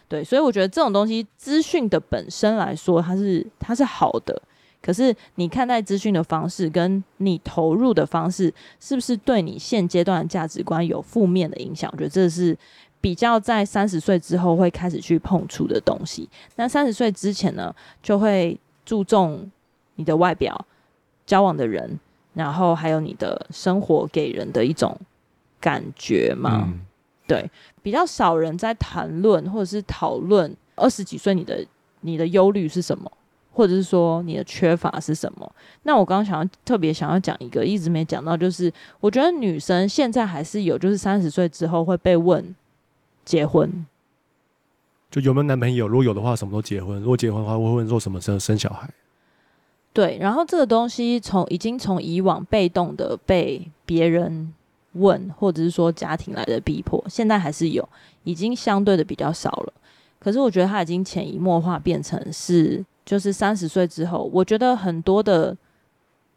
[0.08, 4.42] 对，所以我觉得这种东西，资讯的本身来说，它是它是好的。
[4.82, 11.90] 可是你看待资讯的方式，跟你投入的方式，是不是对你现阶段的价值观有负面的影响？
[11.92, 12.56] 我觉得这是
[13.02, 16.30] 比较在三十岁之后会开始去碰触的东西。
[16.56, 19.50] 那三十岁之前呢，就会注重
[19.96, 20.66] 你的外表、
[21.26, 22.00] 交往的人，
[22.36, 24.96] 然后还有你的生活给人的一种
[25.60, 26.66] 感觉嘛。
[26.68, 26.86] 嗯
[27.28, 27.50] 对，
[27.82, 31.66] 比较少人在谈论或者是讨论二十几岁你的
[32.02, 33.12] 你的忧虑是什么，
[33.52, 35.52] 或者是说你的缺乏是什么。
[35.84, 42.56] 那我刚刚想要特别想要讲一个一直没讲到，就是我觉得女生现在还是有，就是三十岁之后会被问
[43.24, 43.86] 结婚，
[45.10, 45.88] 就有没有男朋友？
[45.88, 47.00] 如果有的话，什么时候结婚？
[47.00, 48.88] 如果结婚的话，会问说什么时候生小孩？
[49.94, 54.54] 对，然后这个东西从已经从以往被动的被别人。
[54.96, 57.88] 问，或者是说家庭来的逼迫，现在还是有，
[58.24, 59.74] 已经相对的比较少了。
[60.20, 65.56] 可是我觉得它已经潜移默化变成是，就是三十岁之后，我觉得很多的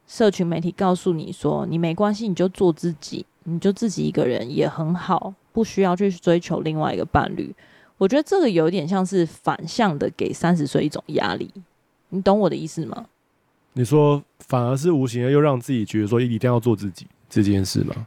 [0.07, 7.55] 社群媒体告诉你说，你没关系，你就做自己，你就自己一个人也很好，不需要去追求另外一个伴侣。
[7.97, 11.51] 我觉得这个有点像是反向的给三十岁一种压力，
[12.11, 13.07] 你懂我的意思吗？
[13.73, 18.07] 你说反而是无形的又让自己觉得说一定要做自己这件事吗？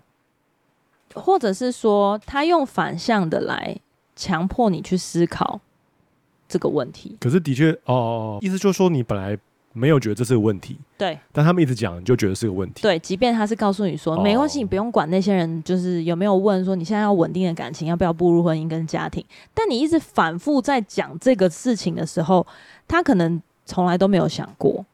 [1.15, 3.78] 或者是说，他用反向的来
[4.15, 5.60] 强迫你去思考
[6.47, 7.15] 这个问题。
[7.19, 9.38] 可是的确，哦，哦，意思就是说，你本来
[9.74, 11.17] 没有觉得这是个问题，对。
[11.32, 12.82] 但他们一直讲，你就觉得是个问题。
[12.82, 19.24] 对，即便他是告诉你说，没关系，你不用管那些人，就是有没有问说你现在要稳定的感情，要不要步入婚姻跟家庭。
[19.54, 22.45] 但你一直反复在讲这个事情的时候，
[22.88, 24.86] 他可能从来都没有想过。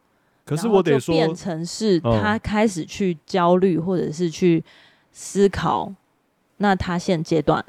[0.46, 4.64] 可是我得说，变成是他开始去焦虑，或者是去
[5.12, 5.92] 思考。
[6.58, 7.64] 那他现阶段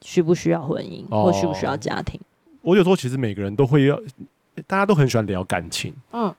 [0.00, 2.20] 需不需要婚姻，哦、或需不需要家庭？
[2.62, 4.00] 我有时候其实每个人都会要，
[4.66, 5.94] 大家都很喜欢聊感情。
[6.12, 6.34] 嗯，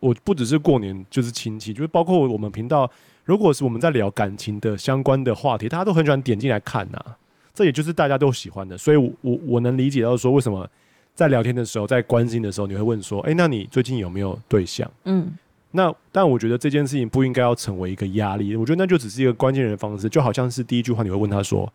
[0.00, 2.90] 我不只是过年，就是亲戚，就是包括我们频道，
[3.24, 7.16] 如果是我们在聊感情的相关的话题，大家都很喜欢点进来看呐、啊。
[7.54, 10.66] 这也就是大家都喜欢的，所以我，我我能理解到说，为什么
[11.14, 14.90] 在聊天的时候，在关心的时候，你会问说，哎、欸，那你最近有没有对象？
[15.04, 15.30] 嗯。
[15.72, 21.70] 那但我觉得这件事情不应该要成为一个压力，我觉得那就只是一个关键人的方式，就好像是第一句话你会问他说：“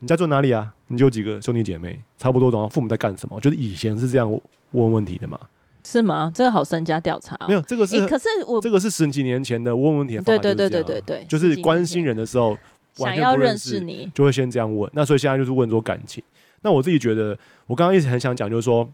[0.00, 0.72] 你在做哪里啊？
[0.88, 2.00] 你有几个兄弟姐妹？
[2.18, 4.30] 差不多，然后父母在干什么？”就是以前是这样
[4.72, 5.38] 问问题的嘛？
[5.84, 6.32] 是吗？
[6.34, 7.46] 这个好身家调查、哦？
[7.46, 12.58] 没有，这个是、欸、可是我这个是十几年前的问问题的方法，对对对对对对，就是关心人的时候
[12.94, 14.90] 想要认识你，就会先这样问。
[14.94, 16.24] 那所以现在就是问说感情。
[16.62, 18.88] 那我自己觉得，我刚刚一直很想讲，就是说，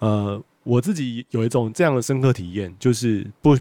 [0.00, 3.56] 呃，我自己有一种这样的深刻体验，就是不。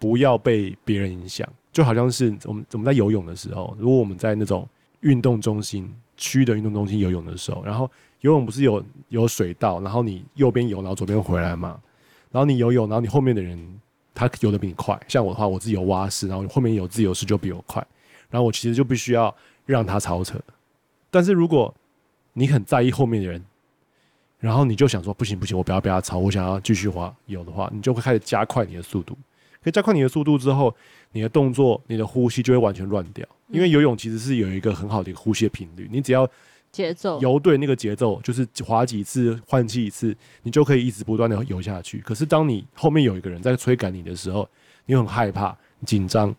[0.00, 4.64] 不要被别人影响，就好像是我们我们在游泳的时候，如果我们在那种
[5.00, 11.80] 运动中心区域的运动中心游泳的时候，然后游泳不是有有水道，然后你右边游，然后左边回来嘛，
[12.30, 13.58] 然后你游泳，然后你后面的人
[14.14, 17.84] 他游的比你快，像我的话，我自己有蛙式，然后后面有自由式就比我快，
[18.30, 19.34] 然后我其实就必须要
[19.66, 20.40] 让他超车，
[21.10, 21.74] 但是如果
[22.34, 23.44] 你很在意后面的人，
[24.38, 29.16] 然后你就想说不行不行，我不要被他超，我想要继续滑游的话，你就会开始加快你的速度。
[29.62, 30.72] 可以加快你的速度之后，
[31.10, 33.26] 你的动作、你的呼吸就会完全乱掉。
[33.48, 36.28] 因为游泳其实是有一个很好的一个呼吸的频率，你只要
[36.70, 41.98] 节奏游对那个节奏，就是滑几次换气一次，你就可以一直不断的游下去。
[41.98, 44.48] 可是当你后面有一个人在催赶你的时候，
[44.86, 46.32] 你很害怕、紧张，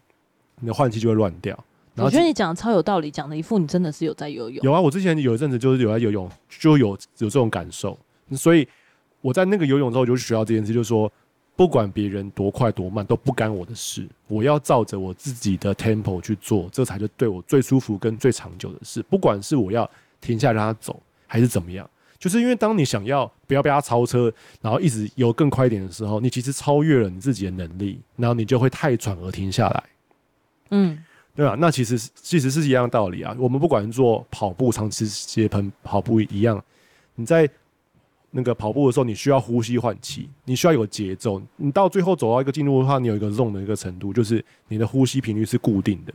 [0.62, 1.58] 你的换气就会乱掉。
[1.96, 4.64] 我觉得你讲的超有道理，讲的一副你真的是有在游泳。
[4.64, 6.98] 有啊，我之前有一阵子就是有在游泳，就有有
[7.28, 7.98] 这种感受。
[8.32, 8.68] 所以
[9.22, 11.12] 我在那个游泳之后，我就学到这件事，就是说。
[11.56, 19.04] 不管别人多快多慢都不干我的事，我要照着我自己的 tempo 去做，这才是对我最舒服跟最长久的事。
[19.10, 19.86] 不管是我要
[20.22, 20.98] 停下来让他走，
[21.28, 21.86] 还是怎么样，
[22.18, 29.84] 就是因为当你想要不要被他超车，然后一直游更快一点的时候，你其实超越了你自己的能力，然后你就会太喘而停下来。
[30.72, 30.98] 嗯，
[31.40, 31.56] 对吧？
[31.58, 33.34] 那其实其实是一样的道理啊。
[33.40, 36.62] 我们不管做跑步、长期接盆跑步一样，
[37.16, 37.50] 你在。
[38.32, 41.42] 那个跑步的时候，你需要呼吸换气，你需要有节奏。
[41.56, 46.14] 你到最后走到一个进度的话，你有一个 zone 的一个程度，就是你的呼吸频率是固定的。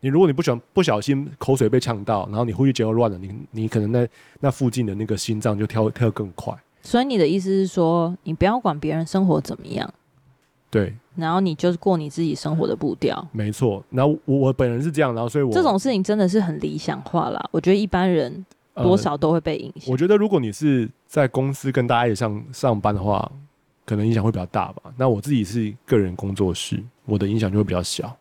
[0.00, 4.06] 你如果你不想不小心口水被呛到，然后你呼吸节奏乱了，你你可能那
[4.40, 6.54] 那附近的那个心脏就跳跳更快。
[6.82, 9.90] 所以你的意思是说，你不要管别人生活怎么样，
[10.68, 13.28] 对，然后你就是过你自己生活的步调。
[13.32, 17.44] 没错，然后我我本人是这样，然后所以我这种事情真的是很理想化啦。
[17.50, 18.46] 我觉得一般人。
[18.80, 19.90] 多少都会被影响、呃。
[19.90, 23.28] 我觉得，如果你是在公司跟大家一起上上班的话，
[23.84, 24.82] 可能影响会比较大吧。
[24.96, 28.16] 那我自己是个人工作室，我的影响就会比较小。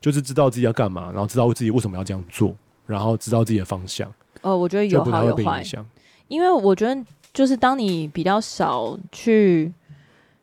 [0.00, 2.52] 就是知道自己要干嘛，然后知道自己为什么要这样做，
[2.86, 4.08] 然后知道自己的方向。
[4.42, 5.62] 哦、呃，我觉得有好有坏。
[6.26, 7.00] 因为我觉得，
[7.32, 9.72] 就是当你比较少去，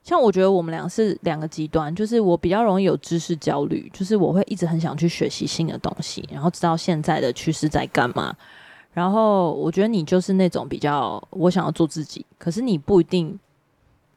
[0.08, 8.34] 像我觉得我们俩是两个极端，就是我比较容易有知识焦虑，就是我会一直很想去学习新的东西，然后知道现在的趋势在干嘛。
[8.94, 13.38] 然后我觉得你就是那种比较，我想要做自己，可是你不一定，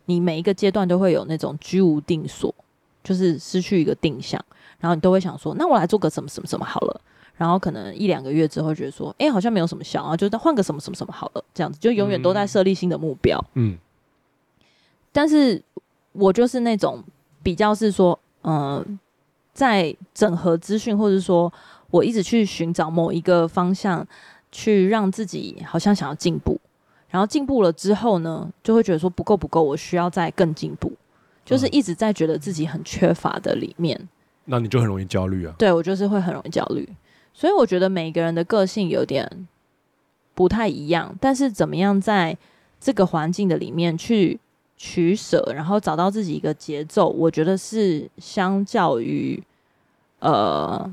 [0.04, 2.54] 你每一个阶段都会有那种居无定所，
[3.02, 4.40] 就是失去一个定向，
[4.78, 7.00] 然后你都会想说，那我来做个什么什么什么好了，
[7.34, 13.44] 然后可能一两个月之后觉得说，哎，好像没有什么效啊，就再换个什么什么什么好了，这样子就永远都在设立新的目标。
[13.54, 13.76] 嗯，
[15.12, 15.62] 但是
[16.12, 17.02] 我就是那种
[17.42, 18.86] 比较是说，嗯、呃，
[19.52, 21.52] 在整合资讯，或者说
[21.90, 24.06] 我一直去寻找某一个方向。
[24.52, 26.58] 去让自己好像想要进步，
[27.08, 30.90] 然后进步了之后呢，就会觉得说不够不够，我需要再更进步，
[31.44, 33.96] 就是一直在觉得自己很缺乏的里面。
[34.00, 34.08] 嗯，
[34.46, 35.54] 那你就很容易焦虑啊。
[35.56, 36.88] 对，我就是会很容易焦虑，
[37.32, 39.46] 所以我觉得每个人的个性有点
[40.34, 42.36] 不太一样，但是怎么样在
[42.80, 44.40] 这个环境的里面去
[44.80, 49.38] 取舍，然后找到自己一个节奏，我觉得是相较于
[50.20, 50.90] 呃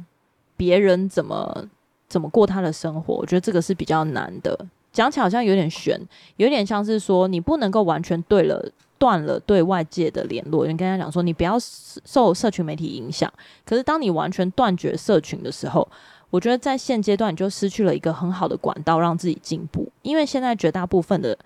[0.57, 1.65] 别人怎么。
[2.09, 3.15] 怎么过他的生活？
[3.15, 4.57] 我觉得这个是比较难的。
[4.93, 5.99] 讲起来好像有点悬，
[6.37, 8.65] 有点像是说你不能够完全对了
[8.97, 10.65] 断了对外界的联络。
[10.65, 13.29] 因为跟他讲说你不要受社群媒体影响。
[13.65, 15.85] 可是当你完全断绝社群的时候，
[16.29, 19.91] 我觉得在现阶段你就失去了一个很好的管道让自己进步。
[20.01, 21.37] 因为现在绝大部分的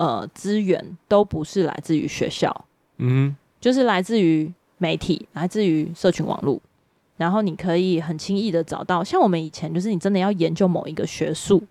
[0.00, 2.64] 呃资源都不是来自于学校，
[2.96, 6.58] 嗯，就是来自于媒体，来自于社群网络。
[7.18, 11.62] 然后你可以很轻易的找到，像我们以前就是你真的要研究某一个学术，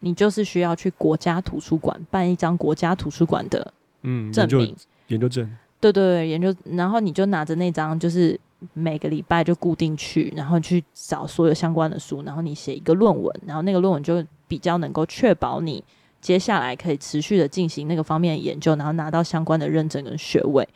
[0.00, 3.72] 你就是需要去国家图书馆办一张国家图书馆的
[4.02, 4.74] 嗯证明
[5.06, 5.48] 研究证，
[5.80, 8.36] 对对对，研究，然后你就拿着那张，就是
[8.72, 15.84] 每个礼拜就固定去，然后去找所有相关的书，然后你写一个论文，然后那个论文就比较能够确保你
[16.24, 20.66] 接下来可以持续的进行那个方面的研究，然后拿到相关的认证跟学位。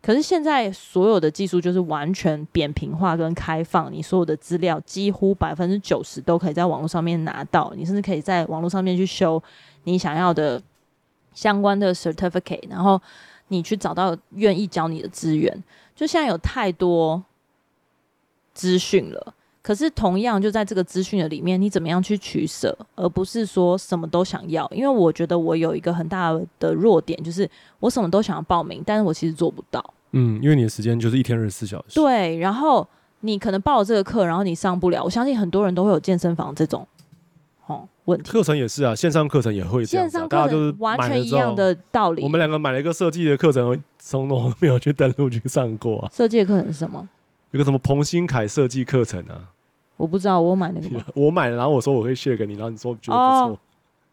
[0.00, 9.42] 可是现在所有的技术就是完全扁平化跟开放，你所有的资料几乎百分之九十都可以在网络上面拿到，你甚至可以在网络上面去修
[9.82, 10.62] 你想要的
[11.34, 12.98] 相关的 certificate，然后
[13.48, 15.62] 你去找到愿意教你的资源。
[15.94, 17.22] 就现在有太多
[18.54, 19.34] 资讯了。
[19.64, 24.70] 可是，同样就在这个资讯的里面，你怎么样去取舍，而不是说什么都想要？
[24.70, 27.48] 因为我觉得我有一个很大的弱点，就是
[27.80, 29.82] 我什么都想要报名，但是我其实做不到。
[30.12, 31.94] 嗯，因为你的时间就是一天二十四小时。
[31.94, 32.86] 对，然后
[33.20, 35.02] 你可能报了这个课，然后你上不了。
[35.02, 36.86] 我相信很多人都会有健身房这种
[37.66, 38.30] 哦问题。
[38.30, 42.22] 课程也是啊，线上课程也会这样啊，线上课程大家就是完全一样的道理。
[42.22, 46.10] 我们两个买了一个设计的课程，从来没有去登录去上过啊。
[46.12, 47.08] 设计的课程是什么？
[47.52, 49.53] 有个什么彭新凯设计课程啊？
[49.96, 53.58] 我不知道，我买那个， 我买了，然后我说我会 share 给你，然后你说觉得不错、哦，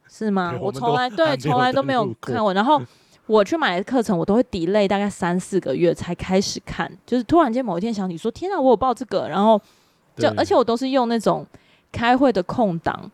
[0.07, 0.55] 是吗？
[0.61, 2.81] 我从来对从来都没有看过，然后
[3.27, 9.59] 我去买的课程，我都会 delay 大概三四个月才开始看，就是突然间某一天想起说，天啊，我有报这个，然后
[10.17, 11.45] 就而且我都是用那种
[11.91, 13.09] 开会的空档，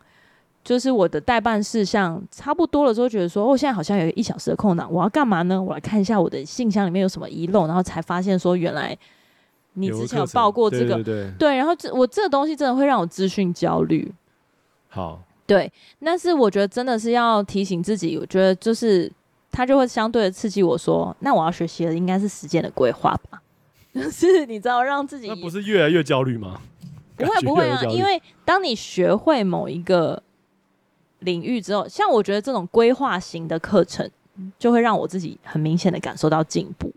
[0.64, 5.62] 就是我的代办事项差不多了之后，觉得说，哦，现在好像有一小时的空档，我要干嘛呢？
[5.62, 8.96] 我来看一下我的信箱里面有什么遗漏，然后才发现说，原来
[9.78, 14.12] 你之前有报过这个，对对对，对，然后这我这个东西真的会让我资讯焦虑。
[14.88, 15.72] 好，对，
[16.04, 19.10] 但是我觉得真的是要提醒自己，我觉得就是
[19.50, 23.40] 他就会相对的刺激我说，那我要学习的应该是时间的规划吧，
[23.94, 26.60] 就是你知道让自己，那不是越来越焦虑吗？
[27.16, 30.22] 不会不会啊，因为当你学会某一个。
[31.22, 34.08] 领域之后，像我觉得这种规划型的课程，
[34.56, 36.92] 就会让我自己很明显的感受到进步。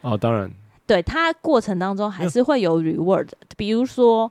[0.00, 0.50] 哦，当然，
[0.86, 4.30] 对，它过程当中还是会有 reward，比如说，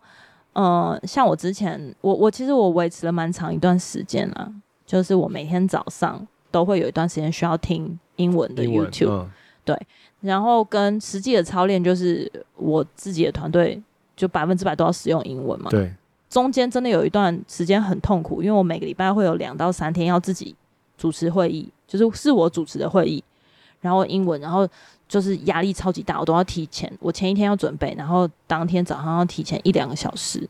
[0.53, 4.51] 呃，像我之前，我我其实我维持了蛮长一段时间了，
[4.85, 9.29] 就是我每天早上都会有一段时间需要听英文的 YouTube，嗯，
[9.65, 9.79] 对，
[10.21, 13.81] 然后跟实际的操练，就是我自己的团队
[14.15, 15.93] 就百分之百都要使用英文嘛，对。
[16.27, 20.53] 中间真的有一段时间很痛苦，因为我每个礼拜会有两到三天要自己
[20.97, 23.23] 主持会议，就是是我主持的会议，
[23.79, 24.67] 然后英文，然后
[25.07, 30.49] 就是压力超级大，我都要提前，我前一天要准备，然后当天早上要提前一两个小时，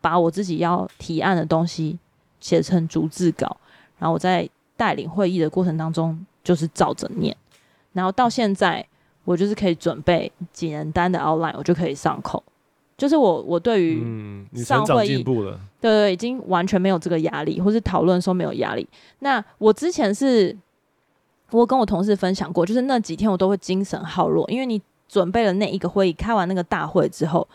[0.00, 1.98] 把我自己要提案的东西
[2.40, 3.56] 写成逐字稿，
[3.98, 7.36] 然后我在带领会议的过程当中就是照着念，
[7.92, 8.86] 然后到现在
[9.24, 12.42] 我就是可以准备简单的 outline，我就可以上口。
[12.96, 15.34] 就是我，我对于上会议，对
[15.80, 18.84] 对，已经完全没有这个压力，或是讨论说没有压力。
[19.20, 20.56] 那我之前是，
[21.50, 27.46] 我跟我同事分享过，就是那几天我都会精神耗弱，因为你准备了那一个会议，开完那个大会之后，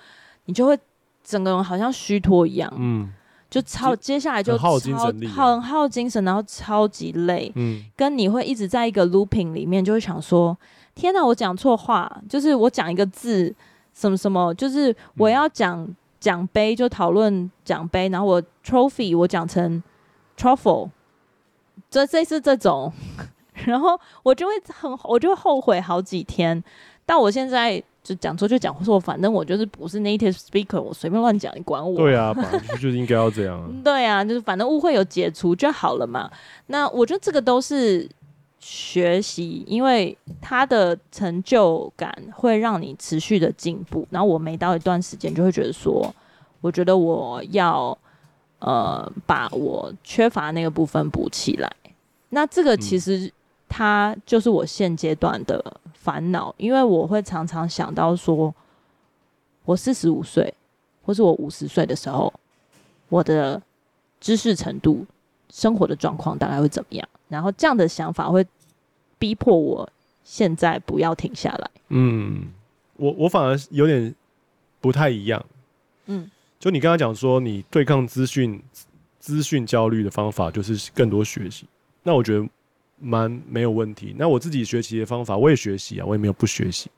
[0.45, 0.77] 你就会
[1.23, 3.11] 整个人好像虚脱一样，嗯，
[3.49, 10.57] 就超接下来就超很耗，很耗精神，然后超级累，嗯，跟你会一直在一个 looping 里面，就会想说，
[10.95, 13.55] 天哪，我讲错话，就是我讲一个字。
[13.95, 15.87] 什么什么，就是我要讲
[16.19, 19.83] 奖杯，就讨论奖杯，然后我 trophy 我讲成
[20.35, 20.89] truffle，
[21.91, 22.91] 这这是这种，
[23.65, 26.63] 然后我就会很，我就会后悔好几天。
[27.05, 31.97] 但我现在就讲错就讲错，反正我就是不是 native speaker，我随便乱讲，你管我？
[31.97, 32.33] 对啊，
[32.79, 33.69] 就是应该要这样啊。
[33.83, 36.29] 对啊，就是反正误会有解除就好了嘛。
[36.67, 38.09] 那我觉得这个都是。
[38.65, 44.07] 学习，因为他的成就感会让你持续的进步。
[44.09, 46.09] 然后我每到一段时间，就会觉得说，
[46.61, 47.97] 我觉得我要
[48.59, 51.69] 呃把我缺乏那个部分补起来。
[52.29, 53.29] 那这个其实
[53.75, 58.53] 它就是我现阶段的烦恼，因为我会常常想到说，
[59.65, 60.53] 我四十五岁
[61.01, 62.31] 或是我五十岁的时候，
[63.09, 63.59] 我的
[64.19, 65.03] 知识程度、
[65.49, 67.09] 生活的状况大概会怎么样？
[67.29, 68.45] 然后这样的想法会
[69.17, 69.89] 逼迫我
[70.23, 71.71] 现在不要停下来。
[71.89, 72.51] 嗯，
[72.97, 74.13] 我我反而有点
[74.79, 75.43] 不太一样。
[76.05, 78.61] 嗯，就你刚刚讲说，你对抗资讯
[79.19, 81.65] 资讯焦虑的方法就是更多学习。
[82.03, 82.47] 那我觉得
[83.03, 84.15] 蛮没有问题。
[84.17, 86.89] 那我自己学习的方法，我也学习啊，我也没有不学习。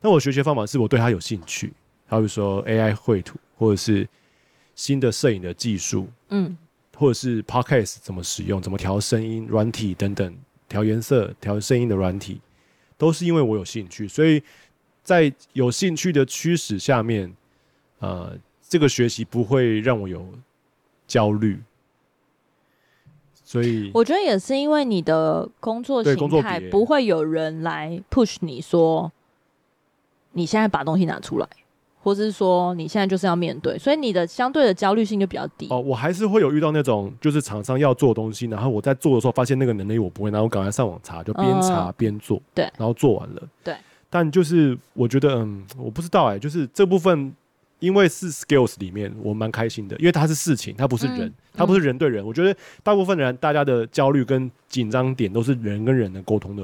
[0.00, 1.72] 那我学习的方法是我对它有兴趣，
[2.06, 4.08] 好比如说 AI 绘图，或者是
[4.74, 6.08] 新的摄影的技术。
[6.28, 6.56] 嗯。
[6.96, 10.36] 或者是 Podcast 怎么使用，怎么调声音软体等等，
[10.68, 12.38] 调颜色、调声音的软体，
[12.98, 14.06] 都是因为我有兴趣。
[14.06, 14.42] 所以
[15.02, 17.34] 在有兴趣的驱使下面，
[18.00, 18.38] 呃，
[18.68, 20.28] 这个学习不会让我有
[21.06, 21.58] 焦虑。
[23.50, 29.10] 所以我觉得也是因为你的工作形态不会有人来 push 你说，
[30.34, 31.48] 你现在把东西拿出来。
[32.02, 35.66] 或是说你现在就是要面对，所以你的相对的焦虑性就比较低。
[35.68, 43.74] 哦，我还是会有遇到那种，就是厂商要做的东西，然后我在做的时候发现那个能力我不会，然后我赶快上网查，就边查边做，嗯，对，然后做完了，对。
[44.08, 47.34] 但就是我觉得，嗯，我不知道哎，欸，就是这部分，
[47.80, 52.26] 因为是 skills 里面，我蛮开心的，因为它是事情，它不是人，嗯，它不是人对人，嗯。
[52.26, 56.62] 我觉得大部分人大家的焦虑跟紧张点都是人跟人的沟通的，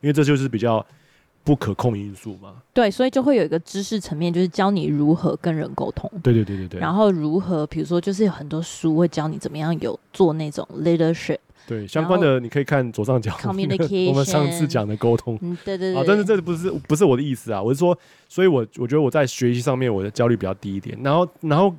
[0.00, 0.84] 因为这就是比较。
[1.46, 2.54] 不可控因素嘛？
[2.72, 6.10] 对，所以就会有一个知识层面，就是教你如何跟人沟通。
[6.22, 6.80] 对对对对对。
[6.80, 11.36] 然后如何，比如说，就是有很多书会教你怎么样有做那种 leadership。
[11.66, 13.30] 对，相关的你可以看左上角。
[13.32, 14.08] Communication。
[14.08, 15.38] 我们上次讲的沟通。
[15.42, 16.00] 嗯，对对对。
[16.00, 17.96] 啊，但是这不是不是我的意思啊，我是说，
[18.28, 20.98] 所以我我觉得我在学习上面我的焦虑比较低一点。
[21.02, 21.74] 然后然后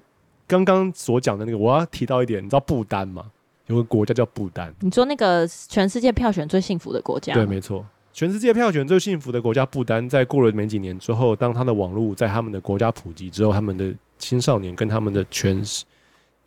[0.48, 3.26] 刚刚所讲的那个，我要提到一点，你知道不丹吗？
[3.68, 4.74] 有个国家叫不丹。
[4.82, 7.34] 你说那个全世界票选最幸福的国家？
[7.34, 7.86] 对，没错。
[8.14, 15.62] 全世界票选最幸福的国家不丹，在过了没几年之后，当他的网络在他们的国家普及之后，他们的青少年跟他们的全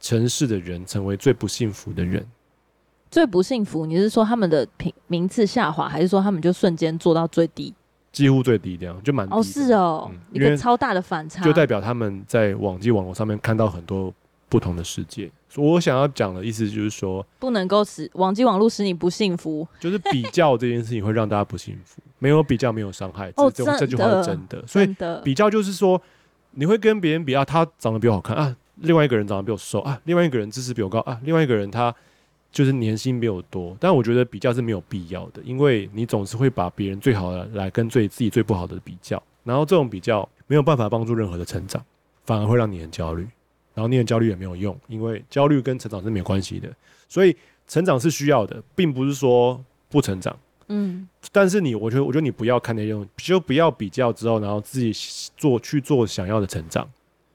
[0.01, 2.26] 城市的人成为最不幸福的人。
[3.11, 7.75] 最不幸福，你是说他们的评名次下滑，还是说他们就瞬间做到最低？
[8.11, 14.13] 几乎最低这样，就蛮哦，是哦，一个超大的反差，就代表他们在网际网络上面看到很多
[14.49, 15.31] 不同的世界。
[15.49, 22.03] 所以我想要讲的意思就是说，不能够使网际网络使你不幸福，就是比较这件事情会让大家不幸福。
[22.19, 23.33] 没有比较，没有伤害。
[23.37, 24.63] 哦，这这句话是真的。
[24.67, 26.01] 所以比较就是说，
[26.53, 31.95] 你会跟别人比啊，他长得比我好看啊，另外一个人长得比我瘦啊，另外一个人知识比我高啊，另外一个人他
[32.51, 33.77] 就是年薪比我多。
[33.79, 41.85] 但我觉得比较是没有必要的，因为你总是会把别人最好的来跟最自己最不好的比较，然后这种比较没有办法帮助任何的成长，
[42.25, 43.27] 反而会让你很焦虑。
[43.75, 46.69] 然后你很焦虑也没有用，因为焦虑跟成长是没有关系的，
[47.09, 47.37] 所以
[47.69, 50.37] 成长是需要的，并不是说不成长。
[50.67, 54.93] 嗯，但是你，我觉得，我觉得你不要看那种，就不要比较之后，然后自己
[55.37, 56.87] 做去做想要的成长，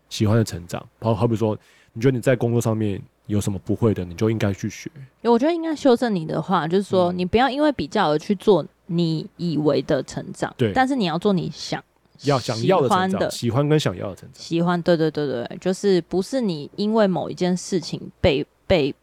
[0.10, 0.86] 喜欢的成长。
[1.00, 1.58] 好，好比说，
[1.94, 4.90] 你觉得你在工作上面有什么不会的，你就应该去学。
[5.22, 11.84] 我觉得应该修正你的话，就是说，你不要因为比较而去做你以为的成长，对，但是你要做你想。
[12.26, 18.94] 要想要的成长，喜欢跟想要的成长，喜欢，对对对对，就是不是你因为某一件事情被被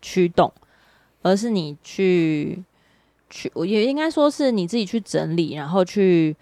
[0.00, 0.52] 驱动，
[1.22, 2.62] 而是你去
[3.28, 6.36] 去，我也应该说是你自己去整理，然后去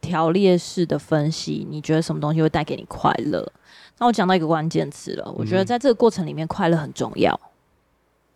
[0.00, 3.50] 条列式的分析，你觉得什么东西会带给你快乐？
[3.98, 7.38] 那我讲到一个关键词了，我觉得在这个过程里面，快乐很重要，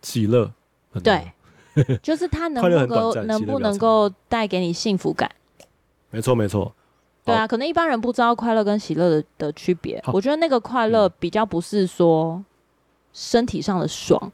[0.01, 0.51] 喜乐，
[1.03, 1.31] 对，
[2.01, 5.29] 就是它 能不能够能不能够带给你幸福感？
[6.09, 6.73] 没错，没错。
[7.25, 10.01] 对啊，可能一般人不知道快乐跟喜乐的的区别。
[10.13, 12.41] 我觉得那个快乐比较不是说
[13.11, 14.31] 身体上的爽，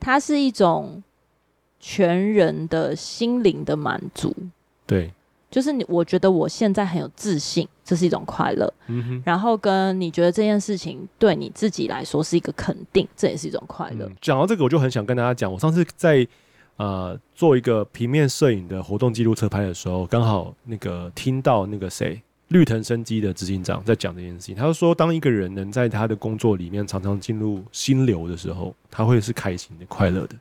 [0.00, 1.02] 它是一种
[1.78, 4.34] 全人的心灵的满足。
[4.86, 5.12] 对，
[5.50, 8.72] 就是你，我觉得我现在很有自信，这是一种快乐。
[8.86, 9.22] 嗯哼。
[9.24, 14.06] 然后跟你觉得这件事情对你自己来说是一个肯定，这也是一种快乐。
[14.06, 16.26] 嗯，讲到这个，我就很想跟大家讲，我上次在。
[16.76, 24.54] 呃，做一个平面摄影的活动记录侧拍的时候，刚好那个听到那个谁，绿藤生机的执行长在讲这件事情。
[24.56, 30.34] 他就说，当一个人能在他的工作里面常常进入心流的时候，他会是开心的、快乐的。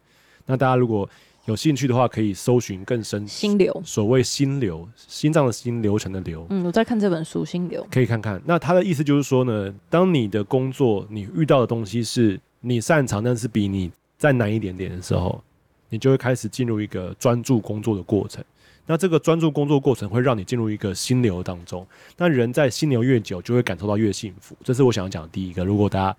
[0.46, 1.10] 那大家如果
[1.50, 3.82] 有兴趣的话，可以搜寻更深心流。
[3.84, 6.46] 所谓心流，心脏的心，流程的流。
[6.52, 8.40] 嗯，我在看这本书《心流》，可以看看。
[8.46, 15.44] 那他的意思就是说呢，当你的工作你遇到的东西是你擅长，但是比你再难一点点的时候。
[15.92, 18.46] 你就会开始进入一个专注工作的过程，
[18.86, 21.84] 那这个专注工作过程会让你进入一个心流当中。
[22.16, 24.56] 那人在心流越久，就会感受到越幸福。
[24.64, 25.66] 这是我想要讲的第一个。
[25.66, 26.16] 如果大家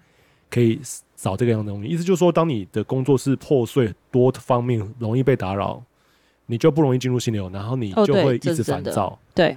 [0.50, 0.80] 可以
[1.20, 5.82] 找这个样的东西，意思就是说，当你的工作是破碎、多方面容易被打扰，
[6.46, 9.18] 你就不容易进入心流，然后你就会一直烦躁。
[9.34, 9.56] 对。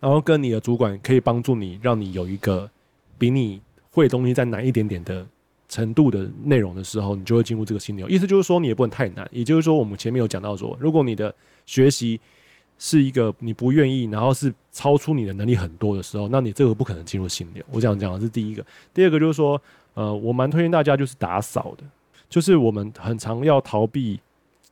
[0.00, 2.68] 然后跟你的主管可以帮助你，让你有一个
[3.16, 3.60] 比你
[3.90, 5.26] 会的东西再难一点点的。
[5.72, 8.08] 程度的内容的时候，你就会进入这个心流。
[8.08, 9.24] 意思就是说，你也不能太难。
[9.30, 11.32] 也就是说，我们前面有讲到说，如果你的
[11.64, 12.20] 学习
[12.76, 17.64] 是一个你不愿意，然后是超出你的能力很多的时候，那你这个不可能进入心流。
[17.70, 18.66] 我想讲的是第一个。
[18.92, 19.62] 第二个就是说，
[19.94, 21.84] 呃，我蛮推荐大家就是打扫的，
[22.28, 24.20] 就是我们很常要逃避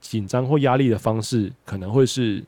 [0.00, 2.44] 紧张或压力的方式，可能会是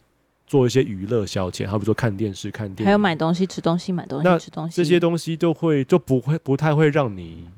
[0.46, 7.48] 做一些娱乐消遣，好比说看电视、看电影，还有买东西、吃东西、买东西、吃东西，这些东西都会就不会不太会让你。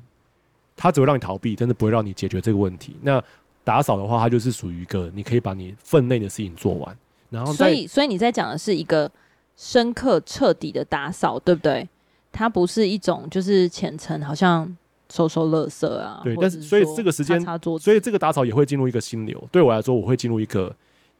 [0.75, 2.95] 它只会让你逃避，真的不会让你解决这个问题。
[3.03, 3.23] 那
[3.63, 6.97] 打扫的话，它就是属于一个你可以把你分内的事情做完，
[7.29, 9.09] 然后所以所以你在讲的是一个
[9.55, 11.87] 深刻彻底的打扫，对不对？
[12.31, 14.75] 它不是一种就是浅层，好像
[15.13, 16.21] 收收垃圾啊。
[16.23, 17.39] 对，但是所以这个时间，
[17.79, 19.41] 所以这个打扫也会进入一个心流。
[19.51, 20.75] 对我来说，我会进入一个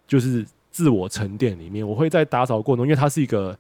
[0.08, 1.88] 就是自我沉淀里面。
[1.88, 3.58] 我会在打扫过程中，因为它是一个。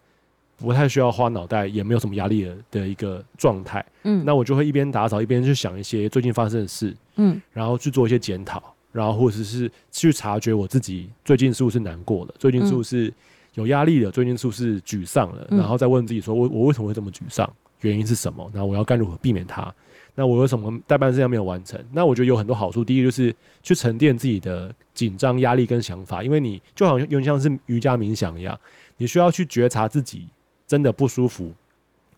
[0.55, 3.83] 不太需要花脑袋，也没有什么压力的的一个状态。
[4.03, 6.95] 嗯，那我就会一边打扫一边去想一些最近发生的事。
[7.15, 13.11] 嗯，然后去做一些检讨，然后或者是去察觉我自己最近是不是难过了，最近是不是
[13.55, 18.49] 有压力了，最近是不是沮丧了，然后再问自己说我我为什么会这么沮丧，原因是什么？
[18.53, 19.73] 那我要该如何避免它？
[20.15, 21.83] 那我有什么代办事项没有完成？
[21.91, 22.83] 那我觉得有很多好处。
[22.83, 28.59] 第一个就是去沉淀自己的紧张、压力跟想法，因为你就好像有点像是瑜伽冥想一样，
[28.97, 30.27] 你需要去觉察自己。
[30.65, 31.51] 真的不舒服，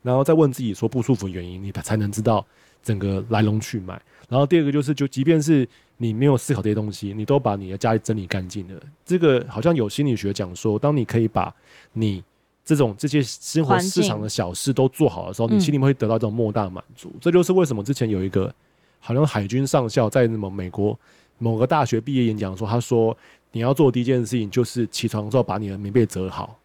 [0.01, 2.45] 然后再问自己说不舒服的原因，你才能知道
[2.81, 3.99] 整个来龙去脉。
[4.29, 5.67] 然后第二个就是，就即便是
[5.97, 8.79] 你没有思考这些东西，你都把你的家里整理干净了。
[9.03, 11.53] 这个好像有心理学讲说，当你可以把
[11.93, 12.23] 你
[12.66, 17.13] 这种这些生活市场的小事都做好的时候，你心里面会得到这种莫大满足。
[17.22, 18.53] 这就是为什么之前有一个
[18.99, 20.99] 好像海军上校在那么美国
[21.38, 23.16] 某个大学毕业演讲说，他说
[23.51, 26.57] 你要做第一件事情就是起床之后把你的棉被折好，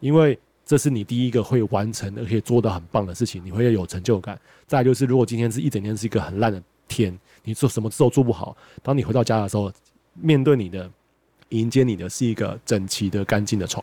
[0.00, 0.38] 因为。
[0.68, 4.38] 这是你第一个会完成而且做的很棒的事情，你会有成就感。
[4.66, 9.72] 再就是，如果今天是一整天是一个很烂的天，你做什么事都做不好，当你回到家的时候，
[10.12, 10.90] 面对你的
[11.48, 13.82] 迎接你的是一个整齐的、干净的床。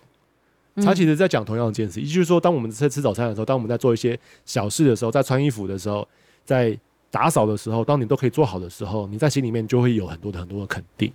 [0.83, 6.07] 他其实在讲同样的一件事，也就是说，当我们在吃早餐的时候，当我们在做一些小事的时候，在穿衣服的时候，
[6.43, 6.77] 在
[7.09, 11.13] 打扫的时候，当你都可以做好的时候，你在心里面就会有很多的很多的肯定，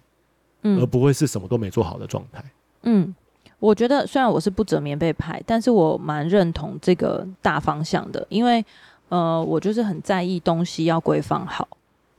[0.62, 2.42] 嗯，而不会是什么都没做好的状态。
[2.84, 3.14] 嗯，
[3.58, 8.64] 我觉得虽然我是不折棉被派，但是我蛮认同这个大方向的，因为
[9.10, 11.68] 呃，我就是很在意东西要归放好，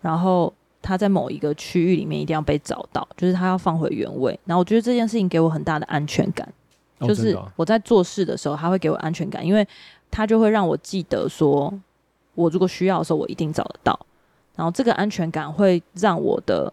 [0.02, 4.40] 然后它在某一个区域里面一定要被找到，就是它要放回原位。
[4.46, 6.48] 然后我觉得这件事情给我很大的安全感，
[7.02, 9.68] 哦，就是我在做事的时候，他会给我安全感，因为
[10.10, 11.74] 他就会让我记得说，
[12.36, 14.00] 我如果需要的时候，我一定找得到。
[14.56, 16.72] 然后这个安全感会让我的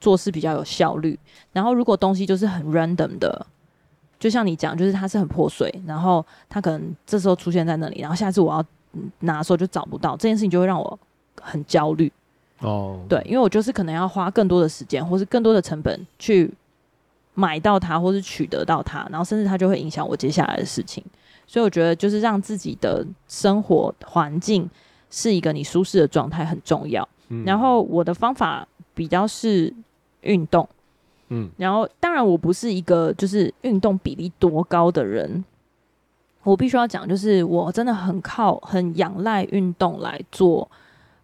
[0.00, 1.18] 做事比较有效率。
[1.52, 3.46] 然后如果东西就是很 random 的，
[4.18, 8.64] 就像你讲，就是它是很破碎，然后它可能这时候出现在那里，然后下次我要
[9.20, 10.98] 拿的时候就找不到，这件事情就会让我
[11.40, 12.12] 很焦虑。
[12.60, 16.52] 哦，对，因为我就是可能要花更多的时间，或是更多的成本去
[17.34, 21.04] 买到它，或是取得到它，然后甚至它就会影响我接下来的事情。
[21.46, 24.68] 所以我觉得，就是让自己的生活环境
[25.10, 27.06] 是一个你舒适的状态很重要。
[27.28, 27.44] 嗯。
[27.44, 29.72] 然后我的方法比较是
[30.22, 30.68] 运动，
[31.28, 35.44] 嗯，然后当然我不是一个就是运动比例多高的人，
[36.42, 40.70] 我必须要讲，就是我真的很靠很仰赖运动来做。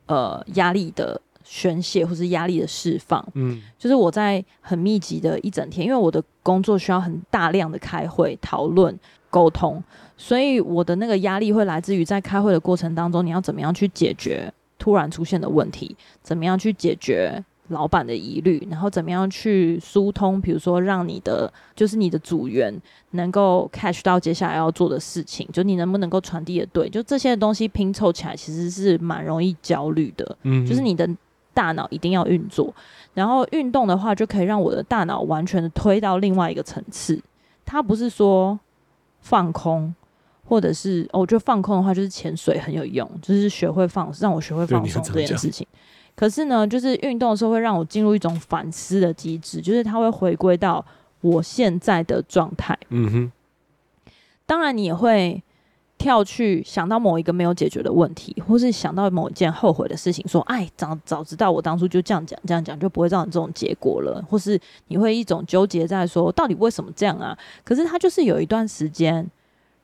[0.06, 1.20] 呃，压力的
[1.52, 8.96] 宣泄或是压力的释放，嗯，就是我在很密集的一整天，因为我的工作需要很大量的开会、讨论、
[9.28, 9.82] 沟通，
[10.16, 14.48] 所以我的那个压力会来自于在开会的过程当中，你要怎么样去解决
[14.78, 17.44] 突然出现的问题，怎么样去解决。
[17.70, 20.40] 老板的疑虑，然后怎么样去疏通？
[20.40, 22.74] 比如说，让你的就是你的组员
[23.12, 26.88] 能够 catch 到接下来要做的事情，就你能不能够传递的对？
[26.88, 30.36] 就这些东西拼凑起来，其实是蛮容易焦虑的。
[30.42, 31.08] 嗯，就是你的
[31.54, 32.72] 大脑一定要运作，
[33.14, 37.20] 然后运动的话，就可以让我的大脑完全的推到另外一个层次。
[37.64, 38.58] 它不是说
[39.20, 39.94] 放空，
[40.44, 45.66] 或者是哦，我觉得放空的话，就是潜水很有用，就是学会放，让我学会放松这件事情。
[46.16, 50.84] 可是呢，就是运动的时候会让我进入一种反思的机制，就是它会回归到
[51.20, 52.76] 我现在的状态。
[52.88, 53.32] 嗯哼。
[54.44, 55.40] 当然，你也会
[56.00, 69.30] 跳去想到某一个没有解决的问题，或是想到某一件后悔的事情，说：“哎，早早知道我当初就这样讲，这样讲就不会造成这种结果了。”或是你会一种纠结在说：“到底为什么这样啊？”可是它就是有一段时间，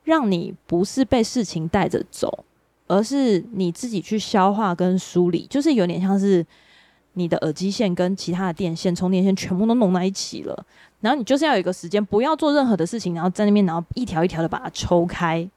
[0.05, 2.45] 让你不是被事情带着走。
[2.89, 6.47] 而是你自己去消化跟梳理，就是有点像是
[7.15, 10.65] 你的耳机线跟其他的电线、充电线全部都弄在一起了，
[11.01, 15.51] 然后你就是要有一个时间，不要做任何的事情，然后在那边，然后一条一条的把它抽开，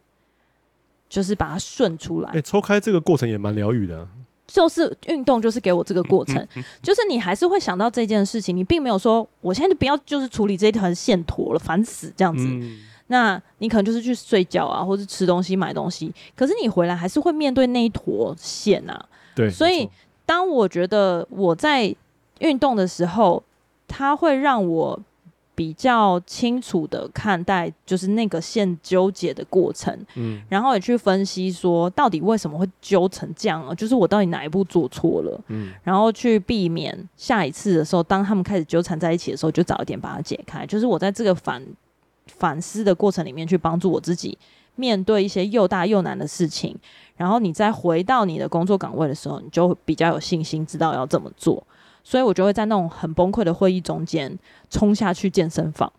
[1.10, 2.30] 就是把它顺出来。
[2.30, 4.08] 哎、欸，抽开这个过程也蛮疗愈的。
[4.48, 6.48] 就是运动，就是给我这个过程，
[6.82, 12.46] 就是你还是会想到这件事情，你并没有说我现在就不要，就是处理这一团线坨了，烦死这样子。
[12.48, 12.80] 嗯
[13.12, 19.04] 那你可能就是去睡觉啊，或者吃东西、买东西，可是你回来还是会面对那一坨线啊。
[19.34, 19.90] 对，所以
[20.28, 21.92] 当我觉得我在
[22.38, 23.44] 运动的时候，
[23.88, 25.00] 它会让我
[25.60, 29.94] 比较清楚的看待，就是那个线纠结的过程。
[30.16, 33.76] 嗯，然后也去分析说，到底为什么会纠成这样啊？
[33.76, 35.42] 就是我到底哪一步做错了？
[35.48, 40.66] 嗯，然后去避免下一次的时候，当他们开始纠缠在一起的时候，就早一点把它解开。
[40.66, 41.62] 就是我在这个反。
[42.38, 44.38] 反思的过程里面，去帮助我自己
[44.76, 46.78] 面对一些又大又难的事情，
[47.18, 51.62] 然后你再回到你的工作岗位的时候，你就比较有信心，知道要怎么做。
[52.04, 54.38] 所以我就会在那种很崩溃的会议中间
[54.70, 55.92] 冲下去健身房，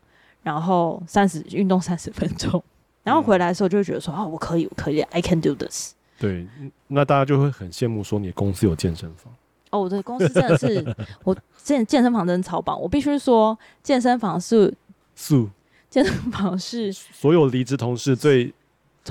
[0.42, 2.62] 然后三十运动三十分钟，
[3.02, 6.46] 然后回来的时候就会觉得说：“啊，我可以，我可以，I can do this。”对，
[6.88, 9.32] 那大家就会很羡慕说你的公司有健身房。
[9.70, 14.74] 哦，我的公司真的是我健健身房真的超棒，我必须说健身房是
[15.14, 15.48] 素。
[15.88, 18.54] 健身房是所有离职同事最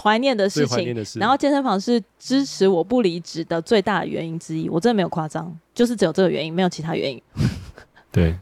[0.01, 4.69] 怀念的事情，然后健身房是支持我不离职的最大的原因之一。
[4.69, 7.21] 我真的没有夸张，就是只有这个原因，没有其他原因。
[8.11, 8.35] 对，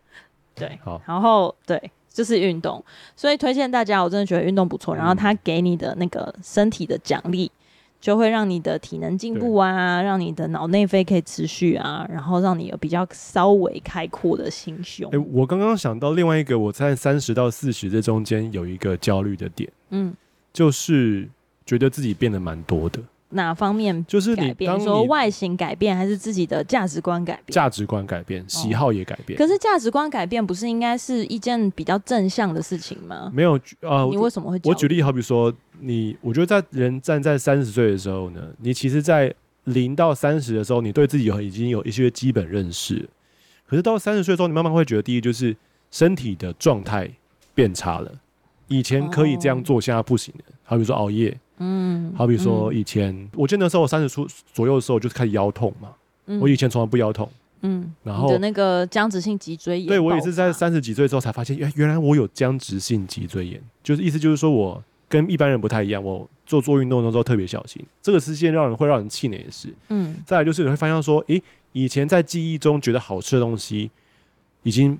[0.54, 2.84] 对，好，然后对，就是运动，
[3.16, 4.94] 所以推荐大家，我真的觉得运动不错。
[4.94, 7.50] 然后它给你的那个身体的奖励。
[8.00, 15.08] 就会让你的体能进步啊，让你的脑内啡可以持续啊，然后让你有比较稍微开阔的心胸。
[15.08, 20.14] 哎、欸，我刚刚想到另外一个，我在三十到四十这中间有一个焦虑的点，嗯，
[20.52, 21.26] 就是
[21.64, 23.00] 觉得自己变得蛮多的。
[23.34, 24.04] 哪方面？
[24.06, 27.54] 就是你当你说外形改变，还是自己的价值观改变？
[27.54, 29.36] 价值观改变，喜好也改变。
[29.36, 33.30] 哦、可是价值观改变不是应该是一件比较正向的事情吗？
[33.32, 34.58] 没有啊、呃，你为什么会？
[34.64, 39.32] 我举例，好比说你，我觉得在人站在三十岁的时候呢，你其实，在
[39.64, 43.08] 零到三十的时候，你对自己有已经有一些基本认识。
[43.66, 45.56] 可是到三十岁的时候，你慢慢会觉得，第一就是
[45.90, 47.10] 身体的状态
[47.54, 48.12] 变差了。
[48.68, 50.44] 以前可以这样做，现在不行了。
[50.62, 51.36] 好比说熬夜。
[51.64, 55.88] 嗯，好比说以前，嗯、我记得那时候我三十出左右的时候，就是开始腰痛嘛。
[56.26, 57.26] 嗯、我以前从来不腰痛。
[57.62, 69.72] 嗯，然后的那个僵直性脊椎炎，对我也是在三十几岁之后才发现，原原来我有僵直性脊椎炎，就是意思就是说我跟一般人不太一样，我做做运动的时候特别小心，这个是件让人会让人气馁的事。
[69.88, 71.42] 嗯，再来就是你会发现说，诶，
[71.72, 73.90] 以前在记忆中觉得好吃的东西，
[74.62, 74.98] 已经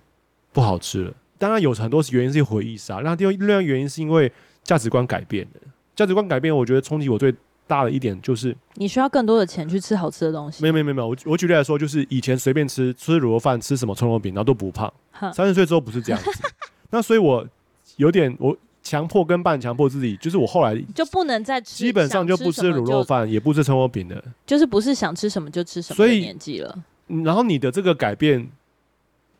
[0.51, 1.13] 不好吃了。
[1.37, 5.61] 当然有很多原因是回忆杀，然后第二另外原因是因为价值观改变了，
[5.95, 7.35] 价值观改变，我觉得冲击我最。
[7.67, 10.63] 大的一点就是，你需要更多的钱去吃好吃的东西。
[10.63, 14.93] 没有没有没有，我我举例来说，就是以前随便吃吃卤肉饭，吃什么葱油饼，然后都不胖。
[15.33, 16.31] 三十岁之后不是这样子，
[16.93, 17.49] 那所以我
[17.97, 26.85] 有点我强迫跟半强迫自己，就是我后来就不能再吃，基本上就不吃卤肉饭，也不吃葱油饼的，就是不是想吃什么就吃什么所以年纪了。
[27.25, 28.47] 然后你的这个改变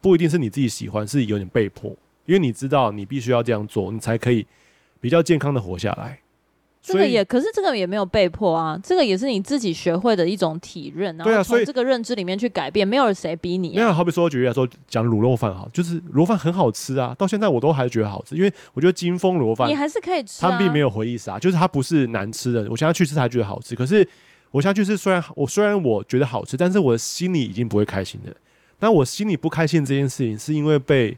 [0.01, 1.91] 不一定是你自己喜欢，是有点被迫，
[2.25, 4.47] 因为你知道你必须要这样做，你才可以
[4.99, 6.21] 比较健康的活下来。
[6.87, 13.77] 这个也，可是这个也没有被迫啊，这个也是你自己学会的一种体认，然后从这个认知里面去改变，没有谁逼你、啊。
[13.77, 23.75] 没有，好比说举例来说，讲卤肉饭哈，就是卤肉饭很好吃啊，到现在我都还觉得好吃，因为我觉得金丰卤肉饭你还是可以吃、啊，它并没有回忆杀，就是它不是难吃的，我现在去吃才觉得好吃。
[23.75, 24.07] 可是
[24.51, 28.35] 我现在去吃，虽然我虽然我觉得好吃，但是我的心里已经不会开心的。
[28.81, 31.17] 那我心里不开心这件事情，是因为被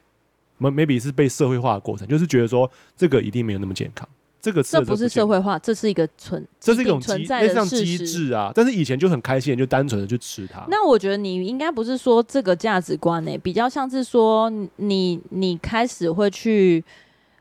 [0.60, 4.08] ，maybe 是被社会化的过程，就是觉得说这个一定没有那么健康。
[4.46, 8.52] 这个这不是社会化，这是一个存，这是一种存在的机制啊。
[8.54, 10.64] 但是以前就很开心，就单纯的去吃它。
[10.68, 16.84] 那我觉得你应该不是说这个价值观呢、欸，比较像是说你你开始会去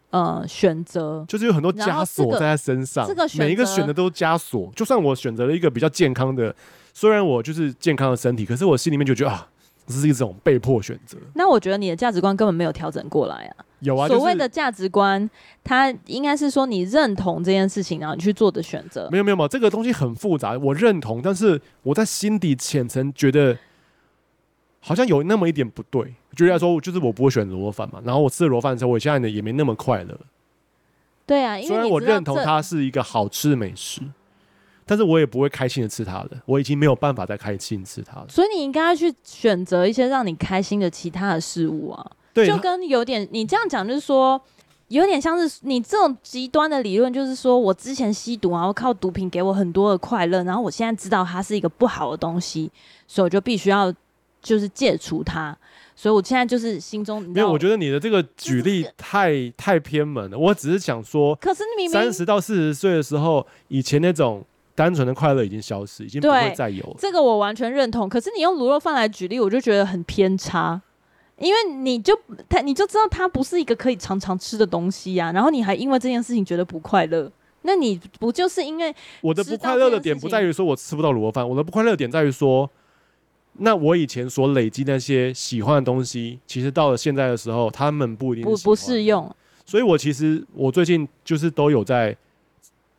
[0.09, 4.71] 呃选择，就是有很多枷锁在他身上，这个每一个选择都是枷锁。
[4.75, 6.55] 就算我选择了一个比较健康的，
[6.91, 9.47] 虽然我就是健康的身体，可是我心里面就觉得啊。
[9.87, 11.15] 这是一种被迫选择。
[11.35, 13.65] 那我觉得你的价值观根本没有调整过来啊。
[13.85, 15.29] 有啊，所谓的价值观，
[15.63, 19.07] 它应该是说你认同这件事情，然后你去做的选择。
[19.11, 20.57] 没有没有没有，这个东西很复杂。
[20.57, 23.57] 我认同，但是我在心底浅层觉得
[24.79, 26.13] 好像有那么一点不对。
[26.35, 28.01] 举例来说，就是我不会选卤肉饭嘛。
[28.03, 30.19] 然后我吃了卤肉饭的时候，我现在呢也没那么快乐。
[31.25, 34.01] 对啊，因为虽然我认同它是一个好吃的美食。
[34.87, 38.27] 但是我也不会开心的吃它了，我已经没有办法再开心吃它了。
[38.29, 42.11] 所以你应该要去选择一些让你开心的其他的事物啊。
[42.35, 44.39] 对，就跟有点你这样讲，就是说
[44.89, 52.69] 有点像是你这种极端的理论，就是说我之前吸毒，然后靠毒品给我很多的快乐，然后我现在知道它是一个不好的东西，
[53.07, 53.91] 所以我就必须要
[54.41, 55.57] 就是戒除它。
[55.95, 60.37] 所以我现在就是心中没有，我觉得你的这个举例太、就是、太偏门了。
[60.37, 64.43] 我只是想说，可是你明明三十到四十岁的时候，以前那种。
[64.77, 66.95] 单纯的快乐已经消失，已经不会再有了。
[66.99, 68.09] 这个我完全认同。
[68.09, 70.81] 可是你用卤肉饭来举例，我就觉得很偏差，
[71.37, 72.17] 因为你就
[72.47, 75.31] 他你就知道它不是一个可以常常吃的东西呀、啊。
[75.31, 77.31] 然后你还因为这件事情觉得不快乐，
[77.63, 82.69] 那你不就是因为我的不快乐的点不在于说我吃不到卤肉饭，我的不快乐点在于说，
[83.53, 89.33] 那我以前所累积那些喜欢的东西，其实到了现在的时候，他们不一定不不适用。
[89.65, 92.15] 所以我其实我最近就是都有在。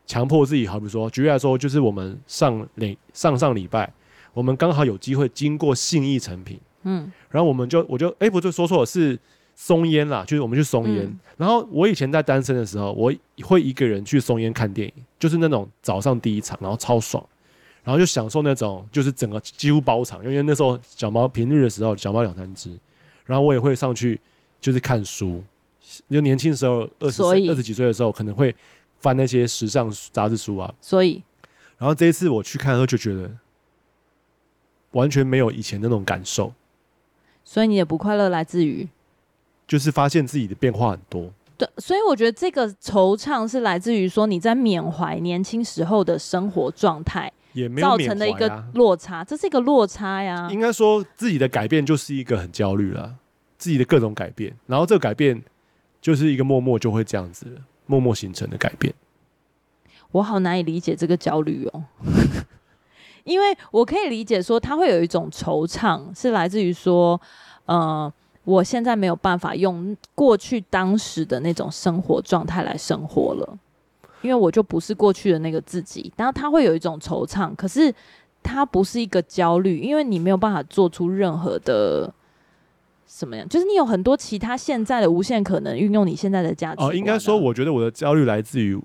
[0.08, 3.92] 强迫自己，好比说，举例来说，就是我们上礼上上礼拜，
[4.32, 9.18] 我们刚好有机会经过信义成品，嗯，然后我们就我就哎、欸，不对说错了，是
[9.54, 11.04] 松烟啦，就是我们去松烟。
[11.04, 13.12] 嗯、然后我以前在单身的时候，我
[13.42, 17.22] 会一个人去松烟看电影，就是那种早上第一场，然后超爽，
[17.84, 22.70] 然后就享受那种就是整个几乎包场，因为那时候小猫平日的时候小猫两三只，
[23.24, 24.20] 然后我也会上去
[24.60, 25.42] 就是看书，
[26.08, 28.54] 就年轻时候二十岁二十几岁的时候可能会。
[28.98, 31.22] 翻那些时尚杂志书啊，所以，
[31.76, 33.30] 然后这一次我去看的时候就觉得
[34.92, 36.52] 完全没有以前那种感受，
[37.46, 38.88] 所以你的不快乐来自于，
[39.68, 41.30] 就是发现自己的变化很多。
[41.56, 50.48] 对，所以我觉得这个惆怅是来自于说你在缅怀年轻时候的生活状态，也没有造成的一个落差，这是一个落差呀。
[50.50, 53.14] 应该说自己的改变就是一个很焦虑了，
[53.56, 55.40] 自己的各种改变，然后这个改变
[56.02, 57.46] 就是一个默默就会这样子。
[57.88, 58.92] 默默形成的改变，
[60.10, 61.84] 我好难以理解这个焦虑哦，
[63.26, 67.20] 因为我可以理解说他会有一种惆怅，是来自于说，
[67.66, 68.10] 呃，
[68.44, 73.58] 我现在没有办法用过去当时的那种生活状态来生活了，
[74.22, 76.10] 因为我就不是过去的那个自己。
[76.16, 77.92] 然后他会有一种惆怅，可是
[78.42, 82.12] 他不是一个焦虑，因为你没有办法做出任何的。
[83.08, 83.48] 什么样？
[83.48, 86.82] 就是你有很多其他现在的无限可能，运用你现在的价值。
[86.82, 88.76] 哦，应该说，我觉得我的焦虑来自于，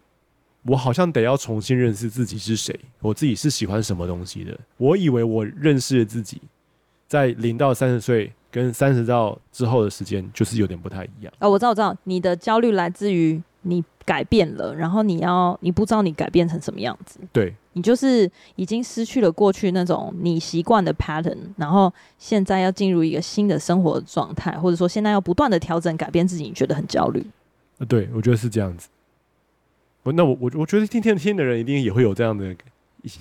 [0.63, 4.57] 我好像得要重新认识自己是谁，我自己是喜欢什么东西的。
[4.77, 6.41] 我以为我认识了自己，
[7.07, 11.33] 在零到三十岁跟三十到之后的时间，就是有点不太一样。
[11.39, 27.25] 哦，我知道，我知道，你的焦虑来自于你改变了，然后你要你不知道你改变成什么样子，对，你就是已经失去了过去那种你习惯的 pattern，然后现在要进入一个新的生活状态，或者说现在要不断的调整改变自己，你觉得很焦虑。
[27.79, 28.87] 呃，对，我觉得是这样子。
[30.03, 32.55] 我那我我我觉得听天听的人一定也会有这样的，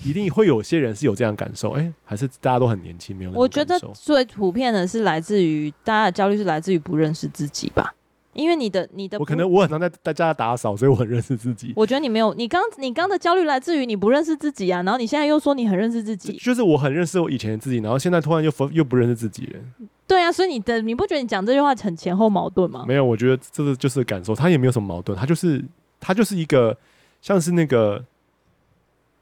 [0.03, 1.71] 一定会有些人是有这样感受。
[1.71, 3.31] 哎，还是大家都很年轻，没有？
[3.31, 7.93] 我觉得最普遍的是来自于大家的焦虑是来自于不认识自己吧。
[8.33, 11.73] 因为你的你的，我可能我很常在在家打扫，所以我很认识自己。
[11.75, 19.59] 我觉得你没有，你刚你刚的焦虑来自于你不认识自己啊，然后你现在又说你很认识自己，就是我很认识我以前的自己，然后现在突然又又不认识自己了。
[20.07, 22.85] 对啊，所以你的你不觉得你讲这句话很前后矛盾吗？
[22.87, 25.61] 没有，我觉得这个就是感受，他也没有什么矛盾，他就是
[26.01, 26.75] 他就是一个
[27.21, 28.03] 像是那个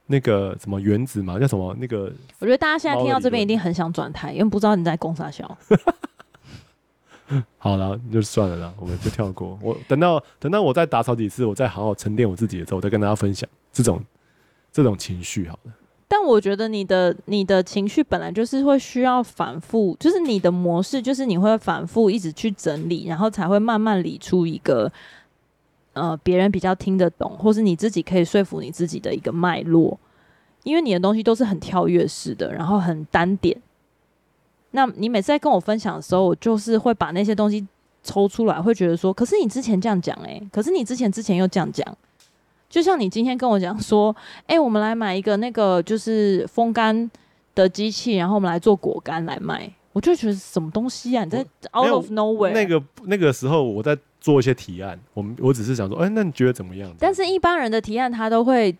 [0.07, 2.11] 那个什么原子嘛，叫什么那个？
[2.39, 5.55] 我觉得大家现在听到这边一定很想转台，因为不知道你在攻啥笑。
[7.59, 9.59] 好了，就算了啦，我们就跳过。
[9.61, 14.03] 我等到等到我再打扫几次，我再好好沉淀我自己的时候，我再跟大家分享这种
[14.71, 15.47] 这种情绪。
[15.47, 15.71] 好了，
[16.07, 24.91] 但我觉得你的你的情绪本来就是会需要反复，就是你的模式就是你会反复一直去整理，然后才会慢慢理出一个
[25.99, 29.99] 呃别人比较听得懂，或是你自己可以说服你自己的一个脉络。
[30.63, 33.57] 因为你的东西都是很跳跃式的，然后很单点。
[34.71, 37.65] 那你每次在跟我分享的时候，我就是会把那些东西
[38.03, 41.97] 抽出来，会觉得说，可是你之前这样讲，诶，可是你之前之前又这样讲，
[42.69, 44.13] 就像你今天跟我讲说，
[44.47, 47.09] 诶，我们来买一个那个就是风干
[47.55, 51.23] 的机器，然后我们来做果干来卖，我就觉得什么东西啊？
[51.23, 51.39] 你在
[51.73, 52.51] out of nowhere。
[52.51, 56.93] 那个那个时候我在做一些提案，我们我只是想说，哎，那你觉得怎么样？
[56.99, 58.75] 但是一般人的提案，他都会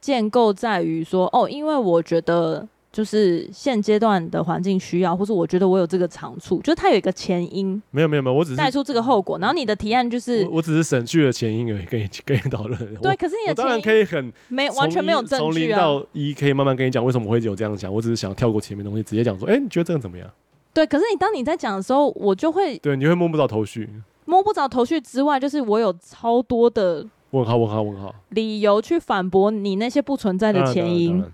[0.00, 2.66] 建构在于说，哦，因为我觉得。
[2.94, 7.82] 就是现阶段的环境需要，或是我觉得我有这个长处，就是它有一个前因。
[7.90, 9.36] 没有没有没有，我只是带出这个后果。
[9.40, 12.78] 然后你的提案就是，我，我只是省去了前因而已，跟你跟你 讨论。
[13.02, 15.38] 对，可是你的当然可以很没完全没有证据啊。
[15.40, 17.92] 从零到一可以慢慢跟你讲为什么会有这样想。
[17.92, 20.30] 我只是想跳过前面的东西，直接讲说，哎、欸，你觉得这样怎么样？
[20.72, 23.90] 对，可是你当你在讲的时候，我就会对，你会摸不到头绪。
[24.24, 31.24] 摸不着头绪之外，就是我有超多的问号问号问号理由去反驳你那些不存在的前因。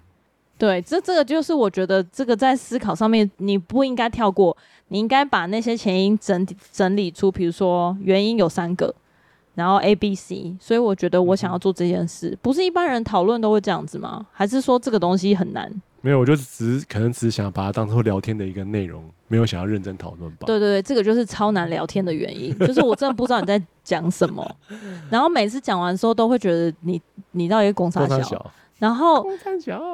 [0.58, 4.54] 对，这这个就是我觉得这个在思考上面你不应该跳过，
[4.88, 8.94] 你应该把那些前因整整理出，比如说原因有三个，
[9.54, 14.26] 然后 A、B、C，所以我觉得我想要做这件事，不是一般人讨论都会这样子吗？
[14.32, 15.72] 还是说这个东西很难？
[16.02, 20.46] 没有，我就只是可能只是想把它当做聊天的一个内容，没有想要认真讨论吧。
[20.46, 24.48] 对对对，这个就是超难聊天的原因，就是我真的不知道你在讲什么，
[25.10, 27.00] 然后每次讲完之后都会觉得你
[27.32, 28.50] 你到底公三小。
[28.78, 29.26] 然后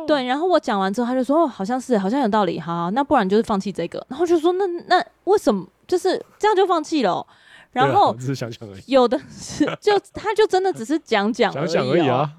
[0.06, 2.60] 对，然后我讲完之后，他就说：“哦，好像是，好像有道理。
[2.60, 7.26] 好，好，那不然就是放弃这个。”然后就说：“那那为什么就是这样就放弃了哦？”
[7.74, 8.82] 然后只是想想而已。
[8.86, 11.66] 有的是，就他就真的只是讲讲而已哦。
[11.66, 12.32] 想想而已啊，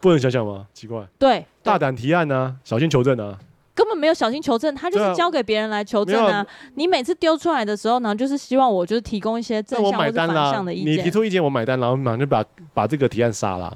[0.00, 0.66] 不能想想吗？
[0.72, 1.06] 奇怪。
[1.18, 3.38] 对，大胆提案啊，小心求证啊。
[3.72, 6.46] 根本没有小心求证，他就是交给别人来求证啊。
[6.74, 10.92] 你每次丢出来的时候呢，就是希望我就是提供一些正向或者反向的意见。
[10.92, 12.44] 你提出意见，我买单，然后马上就把
[12.74, 13.74] 把这个提案杀了。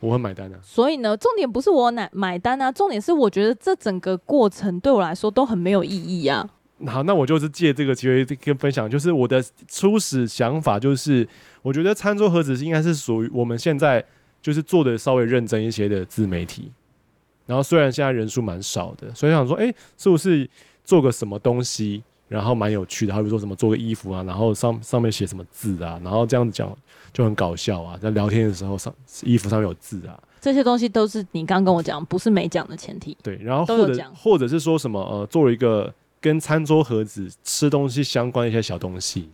[0.00, 6.46] 我会买单的、啊，所以呢，重点不是我买买单啊，重点是我觉得这整个过程对我来说都很没有意义啊。
[6.86, 11.26] 好，那我就是借这个机会跟分享，就是我的初始想法就是，
[11.62, 14.04] 我觉得餐桌盒子应该是属于我们现在
[14.46, 16.70] 就是做的稍微认真一些的自媒体。
[17.46, 20.48] 然后虽然现在人数蛮少的，所以想说，哎、欸，是不是
[20.84, 26.72] 做个什么东西，然后蛮有趣的，好比说什么做个衣服啊，然后上上面写什么字啊，然后这样子讲。
[27.12, 33.16] 就很搞笑啊，在聊天的时候上衣服上面有字啊，这些东西都是你刚跟我讲，不是没讲的前提。
[33.22, 35.90] 对，然后或者或者是说什么呃，做一个
[36.20, 39.30] 跟餐桌盒子吃东西相关的一些小东西，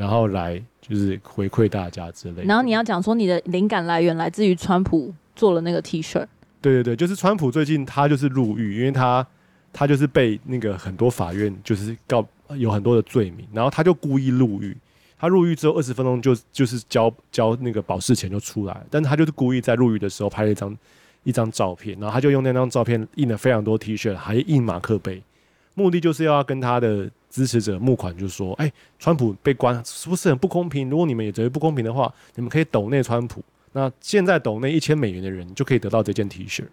[0.00, 2.44] 然后来就是回馈大家之类的。
[2.44, 6.26] 然后你要讲说你的灵感来源来自于川普做了那个 T 恤。
[6.62, 9.26] 对对对，就是川普最近他就是入狱，因为他
[9.74, 12.26] 他就是被那个很多法院就是告
[12.56, 14.74] 有很多的罪名，然后他就故意入狱。
[15.18, 20.74] 他入狱之后二十分钟就就是交交那个保释钱就出来，但他就是故意在入狱的时候拍了一张
[21.24, 25.22] 一张照片，然后他就用那张照片印了非常多 T 恤，还印马克杯，
[25.80, 30.90] 目的就是要跟他的支持者募款，就是说，哎、欸，川普被关是不是很不公平？
[30.90, 36.64] 如果你们也觉得不公平的话，你们可以抖内川普，那现在抖内一千美元的人就可以得到这件 T 恤。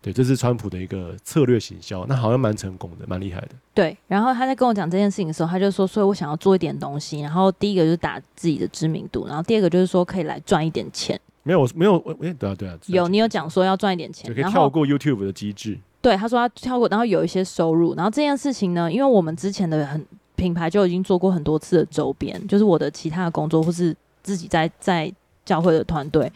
[0.00, 3.50] 对，这是川普的一个策略行销，那好像蛮成功的，蛮厉害的。
[3.72, 7.20] 对，然后他在跟我讲这件事情的时候，他就说，所以我想要做一点东西。
[7.20, 11.20] 然后第一个就是打自己的知名度，然后第二个就是说可以来赚一点钱。
[11.44, 15.78] 没有，没有，哎，对啊，对啊，有你有讲说要赚一点钱，可以跳过 YouTube 的机制。
[16.02, 17.94] 对，他说他跳过，然后有一些收入。
[17.94, 25.10] 然后这件事情呢，因为我们之前的很品牌就已经做过很多次的周边，就是我的其他的工作或是自己在在
[25.44, 26.30] 教会的团队。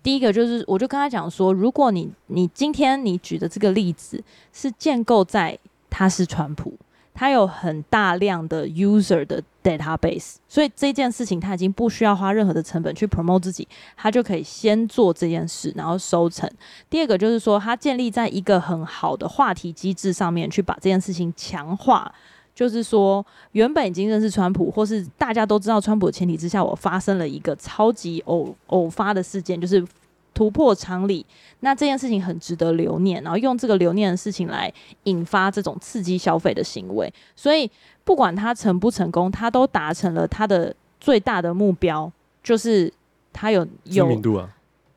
[0.00, 5.58] 第一个就是，我就跟他讲说，如果你你今天你举的这个例子是建构在
[5.90, 6.72] 他是川普，
[7.18, 13.66] 他有很大量的 user 的 database，所以这件事情他已经不需要花任何的成本去 promote 自己，
[13.96, 16.48] 他就可以先做这件事，然后收成。
[16.88, 22.14] 第二个就是说，他建立在一个很好的话题机制上面去把这件事情强化。
[22.54, 29.84] 就是说，原本已经认识川普，或是大家都知道川普的前提之下，我发生了一个超级偶偶发的事件，就是
[30.38, 31.26] 突破常理。
[31.60, 34.72] 那这件事情很值得留念，然后用这个留念的事情来
[35.02, 37.12] 引发这种刺激消费的行为。
[37.34, 37.68] 所以，
[38.04, 42.08] 不管他成不成功，他都达成了他的最大的目标，
[42.40, 42.92] 就是
[43.32, 44.48] 他有有知名度啊。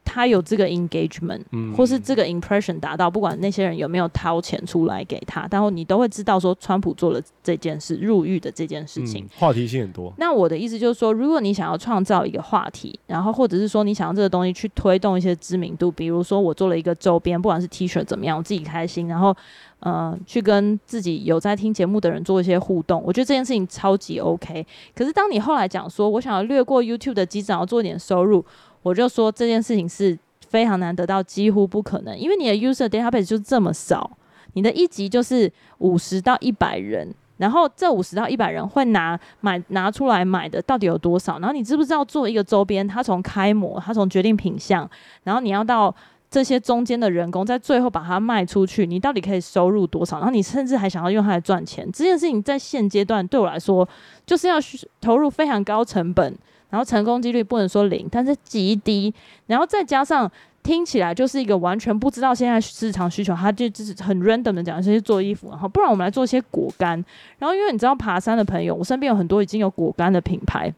[0.04, 1.42] 他有这个 engagement，
[1.76, 10.14] 或是这个 impression 达到，不管那些人有没有掏钱出来给他，然后你都会知道说川普做了这件事，入狱的这件事情，话题性很多。
[10.18, 19.34] 那我的意思就是说，如果你想要创造一个话题，然后或者是说你想要这个东西去推动一些知名度，比如说我做了一个周边，不管是 T 恤怎么样，我自己开心，然后
[19.80, 24.66] 呃去跟自己有在听节目的人做一些互动，我觉得这件事情超级 OK。
[24.94, 28.44] 可是当你后来讲说我想要略过 YouTube 的机制，然后做一点收入。
[28.84, 30.18] 我就说这件事情是
[30.48, 34.10] 非常难得到，几乎不可能，因为你的 user database 就这么少，
[34.54, 41.40] 你的一级就是五十到一百人，然后这五十到一百人会拿买拿出来买的到底有多少？
[41.40, 44.90] 然后你知不知道做一个周边，他从开模，他从决定品相，
[45.24, 45.96] 然后你要到
[46.30, 50.18] 这些中间的人工，在最后把它卖出去，你到底可以收入多少？
[50.18, 53.88] 然后你甚至还想要用它来赚钱，这件事情在现阶段对我来说，
[54.26, 54.58] 就是要
[55.00, 56.38] 投入非常高成本。
[56.72, 59.14] 然后成功几率不能说零，但是极低。
[59.46, 60.30] 然后再加上
[60.64, 66.94] 听起来就是一个完全不知道现在市场需求，他就只是很 random 的讲，这些做衣服，然后不然我们来做一些果干。
[67.38, 70.74] 然后因为你知道爬山的朋友，我身边有很多已经有果干的品牌，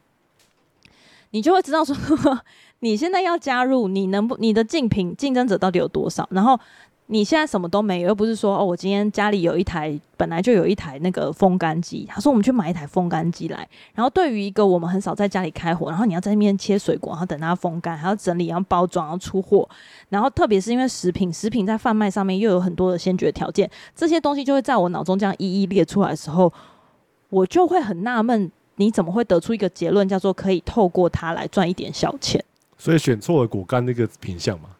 [1.30, 1.96] 你就会知道说，
[2.80, 6.28] 你现在要加入，你能不你的竞品竞争者到底有多少？
[6.30, 6.60] 然后。
[7.06, 12.06] 你现在什么都没有，又不是说哦，我今天家里有一台，本来就有一台那个风干机。
[12.08, 13.68] 他说我们去买一台风干机来。
[13.92, 19.68] 然后对于一个我们很少在家里开火，然后你要在那边切水果，然后等它风干，还要整理，然后包装，然后出货。
[20.08, 26.50] 然后特别是因为食品，食品在贩卖上面又有很多的先决条件，这些东西就会在我脑中这样一一列出来的时候，
[27.28, 32.42] 我就会很纳闷，你怎么会得出一个结论，叫做可以透过它来赚一点小钱？
[32.78, 34.70] 所以选错了果干那个品相嘛。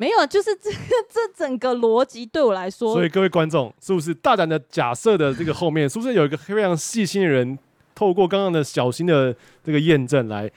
[0.00, 0.76] 没有，就是这个
[1.12, 7.58] 这整个逻辑对我来说，所以各位观众，是不是大胆的假设的这个后面，是不是有一个非常细心的人，
[7.94, 10.50] 透过刚刚的小心的这个验证来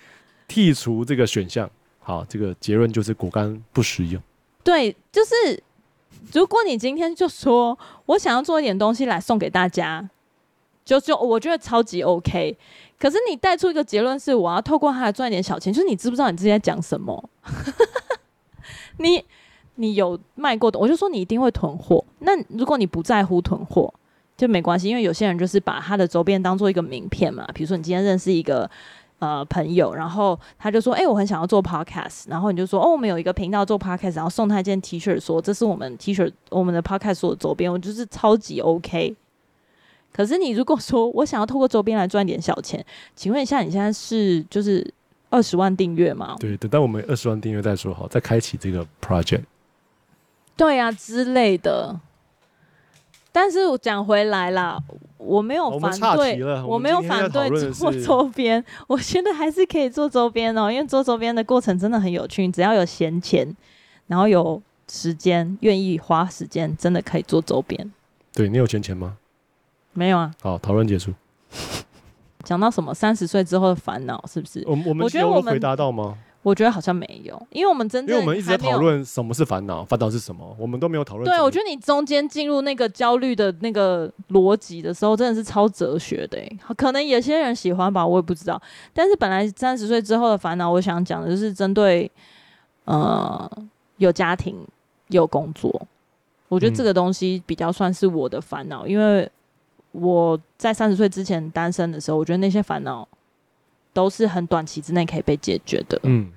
[0.47, 1.69] 剔除这个选项？
[1.99, 4.21] 好，这个结论就是果干不实用。
[4.63, 5.61] 对，就是
[6.31, 10.09] 如果你今天就说我想要做一点东西来送给大家，
[10.85, 12.57] 就就我觉得超级 OK。
[12.97, 17.29] 可是你带出一个结论是我要透过它来赚一点小钱，就是你知不知道你自己在讲什么？
[18.97, 19.23] 你
[19.75, 22.03] 你有卖过的，我就说你一定会囤货。
[22.19, 23.93] 那如果你不在乎囤货，
[24.37, 27.47] 就没关系，因为有些人就是把他的周边当做一个名片嘛。
[27.53, 28.69] 比如说你今天认识一个
[29.19, 39.15] 呃朋友，然后他就说：“哎、我很想要做 podcast。”然后你就说：“哦，我们有一个频道做 podcast，然后送他一件 T 恤，说这是我们 T 恤，我们的 podcast 所周边，我就是超级 OK。”
[40.11, 42.85] 可是你如果说我想要透过周边来赚点小钱，
[43.15, 44.93] 请问一下，你现在是就是？
[45.33, 46.35] 二十万订阅嘛？
[46.39, 49.41] 对，等到我们二十万订阅再说好，再开启这个 project。
[50.55, 51.99] 对啊，之类的。
[53.31, 54.77] 但是我讲回来啦，
[55.17, 63.55] 我没有反对，我，我没有反对做周边，我觉得还是可以做周边哦，因为做周边的过程真的很有趣，只要有闲钱，
[64.05, 67.91] 然后有时间，愿意花时间，真的可以做周边。
[68.31, 69.17] 对，你有闲钱吗？
[69.93, 70.31] 没有啊。
[70.43, 71.11] 好，讨论结束。
[72.43, 74.63] 讲到什么三十岁之后的烦恼，是不是？
[74.67, 76.17] 我我们有回答到吗？
[76.41, 81.23] 我觉得好像没有，因为我们真正因为我们一直在讨论什么是烦恼，烦恼是什么，我们都没有讨论。
[81.25, 86.37] 对，我觉得你中间进入那个焦虑的那个逻辑的时候，真的是超哲学的。
[86.75, 88.61] 可能有些人喜欢吧，我也不知道。
[88.91, 92.11] 但是本来三十岁之后的烦恼，我想讲的就是针对
[92.83, 93.49] 呃
[93.95, 94.67] 有家庭
[95.07, 95.87] 有工作，
[96.49, 99.31] 我觉得这个东西比较算是我的烦恼，嗯、因为。
[99.93, 103.07] 我在三十岁之前单身的时候，我觉得那些烦恼
[103.93, 105.99] 都是很短期之内可以被解决的。
[106.03, 106.31] 嗯，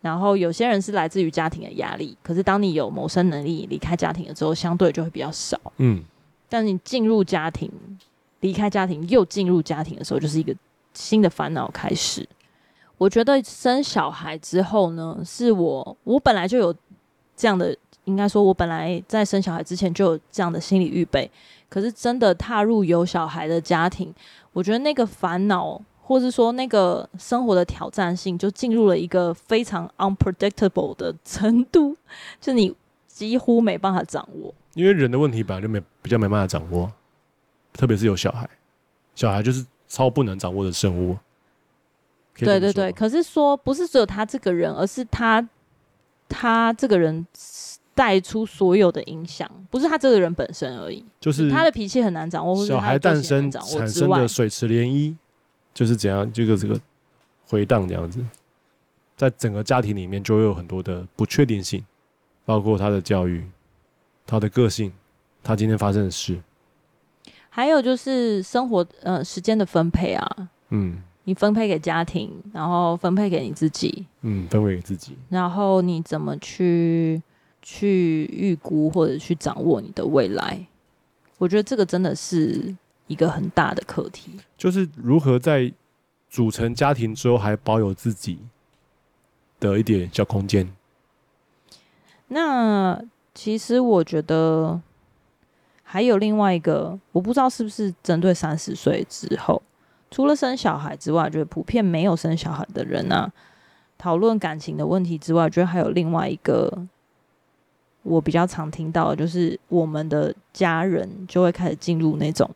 [0.00, 5.56] 然后有些人是来自于家庭的压力，可是当你有谋生能力，离开家庭了之后，相对就会比较少。
[5.76, 6.02] 嗯，
[6.48, 7.70] 但你进入家庭、
[8.40, 10.52] 离开家庭又进入家庭的时候，就是一个
[10.92, 12.28] 新的烦恼开始。
[12.98, 16.74] 我觉得生小孩之后呢，是我我本来就有
[17.36, 17.74] 这样的，
[18.04, 21.30] 应该说，我本来在生小孩之前就有这样的心理预备。
[21.70, 24.12] 可是真的踏入有小孩的家庭，
[24.52, 31.96] 我觉得那个烦恼或是说那个生活的挑战性就进入了一个非常 unpredictable 的程度，
[32.40, 32.74] 就你
[33.06, 34.52] 几乎没办法掌握。
[34.74, 36.90] 因为人的问题本来就没比较没办法掌握，
[37.72, 38.50] 特别是有小孩，
[39.14, 41.16] 小孩就是超不能掌握的生物。
[42.34, 45.46] 对对对，可是说不是只有他这个人，而是他
[46.28, 47.26] 他这个人
[48.00, 55.14] 带出所有的影响，不是他这个人本身而已，就是他的脾气很难掌握，小孩诞生产生的水池涟漪。
[55.74, 56.78] 就是怎样，这个这个
[57.46, 58.20] 回荡这样子，
[59.16, 61.84] 在整个家庭里面就会有很多的不确定性，
[62.44, 63.44] 包括他的教育、
[64.26, 64.90] 他的个性、
[65.44, 66.40] 他今天发生的事，
[67.48, 77.22] 还有就是生活呃时间的分配啊，嗯，你分配给家庭，然后分配给你自己，嗯，分配给自己，然后你怎么去
[77.62, 80.66] 去预估或者去掌握你的未来？
[81.38, 82.76] 我觉得这个真的是。
[83.10, 85.72] 一个很大的课题，就是如何在
[86.28, 88.38] 组成家庭之后还保有自己
[89.58, 90.72] 的一点小空间。
[92.28, 93.02] 那
[93.34, 94.80] 其实我觉得
[95.82, 99.60] 还有另外一个，我不知道是不是针对三十岁之后，
[100.12, 103.32] 除了生小孩之外，觉得普遍没有生小孩的人啊，
[103.98, 106.86] 讨论感情的问题之外，觉得还有另外一个
[108.02, 112.50] 我比较常听到的，就是我们的家人就会开始进入那种。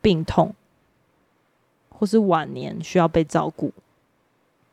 [0.00, 0.52] 病痛，
[1.88, 3.72] 或是晚年需要被照顾。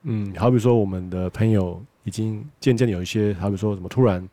[0.02, 4.28] 嗯，好比说，我们的朋友已经渐渐有一些，好比说什么突然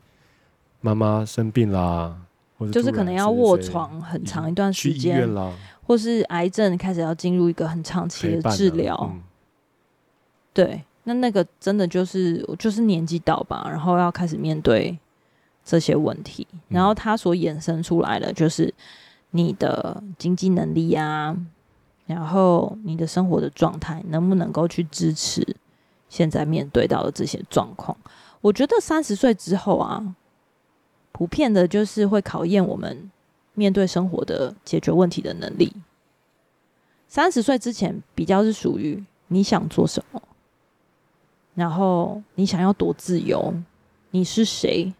[0.81, 2.18] 妈妈生病啦，
[2.57, 5.53] 或者就是可能要卧床很长一段时间啦，
[5.87, 8.99] 或是癌症开始要进入一个很长期的治疗。
[9.12, 9.22] 嗯、
[10.55, 14.96] 对，那那个真的就是就是年纪到吧，然后要开始面对
[15.64, 18.72] 这些问题，然后它所衍生出来的就是。
[19.32, 21.36] 你的经济能力啊，
[22.07, 25.44] 然后你的生活的状态能不能够去支持
[26.09, 27.94] 现在面对到的这些状况？
[28.40, 30.14] 我觉得三十岁之后啊，
[31.12, 33.11] 普遍的就是会考验我们
[33.52, 35.70] 面对生活的解决问题的能力。
[37.07, 40.22] 三十岁之前比较是属于你想做什么，
[41.57, 43.52] 然后你想要多自由，
[44.12, 44.92] 你是谁？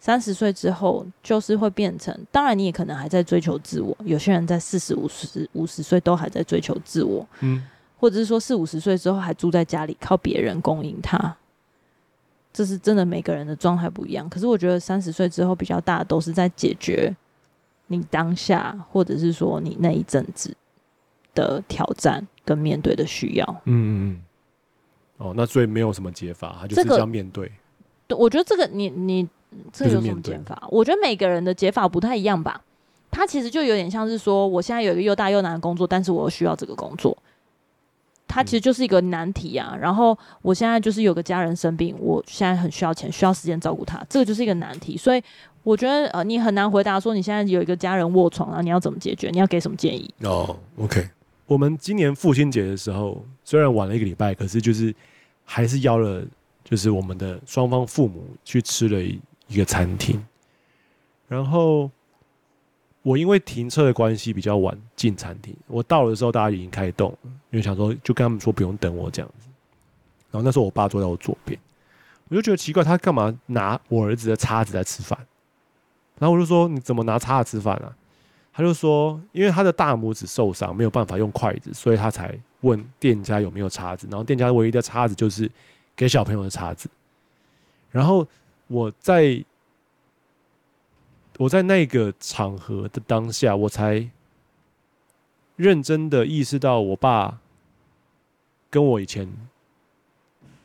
[0.00, 3.96] 三十岁之后，就是会变成，当然你也可能还在追求自我。
[4.04, 7.62] 有些人在四十五十五十岁都还在追求自我，嗯，
[7.98, 11.36] 或者是说四五十岁之后还住在家里，靠别人供应他。
[12.52, 14.26] 这是真的，每个人的状态不一样。
[14.30, 17.14] 可是我觉得三十岁之后比较大都是在解决
[17.88, 20.56] 你当下，或者是说你那一阵子
[21.34, 23.44] 的挑战跟面对的需要。
[23.64, 24.20] 嗯嗯嗯。
[25.18, 27.52] 哦，那所以没有什么解法，他就是这样面对。
[28.06, 29.28] 对，我觉得这个你你。
[29.72, 30.68] 这有什么解法？
[30.70, 32.60] 我觉得每个人的解法不太一样吧。
[33.10, 37.16] 他其实就有点像是说，我现在有一个又大又难的工作，但是我又需要这个工作。
[38.26, 39.74] 他其实就是一个难题啊。
[39.80, 44.98] 然后我现在就是有个家人生病，我现在很需要钱，需要时间照顾他，这个就是一个难题。
[44.98, 45.22] 所以
[45.62, 49.30] 我觉得呃，你很难回答说你现在有一个家人卧床啊，你要怎么解决？
[49.30, 50.12] 你要给什么建议？
[50.24, 51.08] 哦，OK。
[51.46, 54.94] 我们今年父亲节的时候，虽然晚了一个礼拜，可是就是
[55.44, 56.22] 还是邀了，
[56.62, 59.18] 就是我们的双方父母去吃了一。
[59.56, 60.22] 个餐厅，
[61.26, 61.90] 然后
[63.00, 65.56] 我因为停车的关系比较晚进餐厅。
[65.66, 67.16] 我到了的时候，大家已经开动，
[67.48, 69.48] 因为想说就跟他们说不用等我这样子。
[70.30, 71.58] 然后那时候我爸坐在我左边，
[72.28, 75.18] 我就觉得奇怪，他干嘛拿我儿子的叉子在吃饭？
[76.18, 77.96] 然后我就说你怎么拿叉子吃饭啊？
[78.52, 84.06] 他就说因为他的大拇指受伤，没有办法用筷子，所以他才问店家有没有叉子。
[84.10, 85.50] 然后店家唯一的叉子就是
[85.94, 86.88] 给小朋友的叉子。
[87.90, 88.26] 然后。
[88.70, 89.42] 我在
[91.38, 94.10] 我在那个场合的当下，我才
[95.56, 97.40] 认真的意识到，我爸
[98.68, 99.26] 跟我以前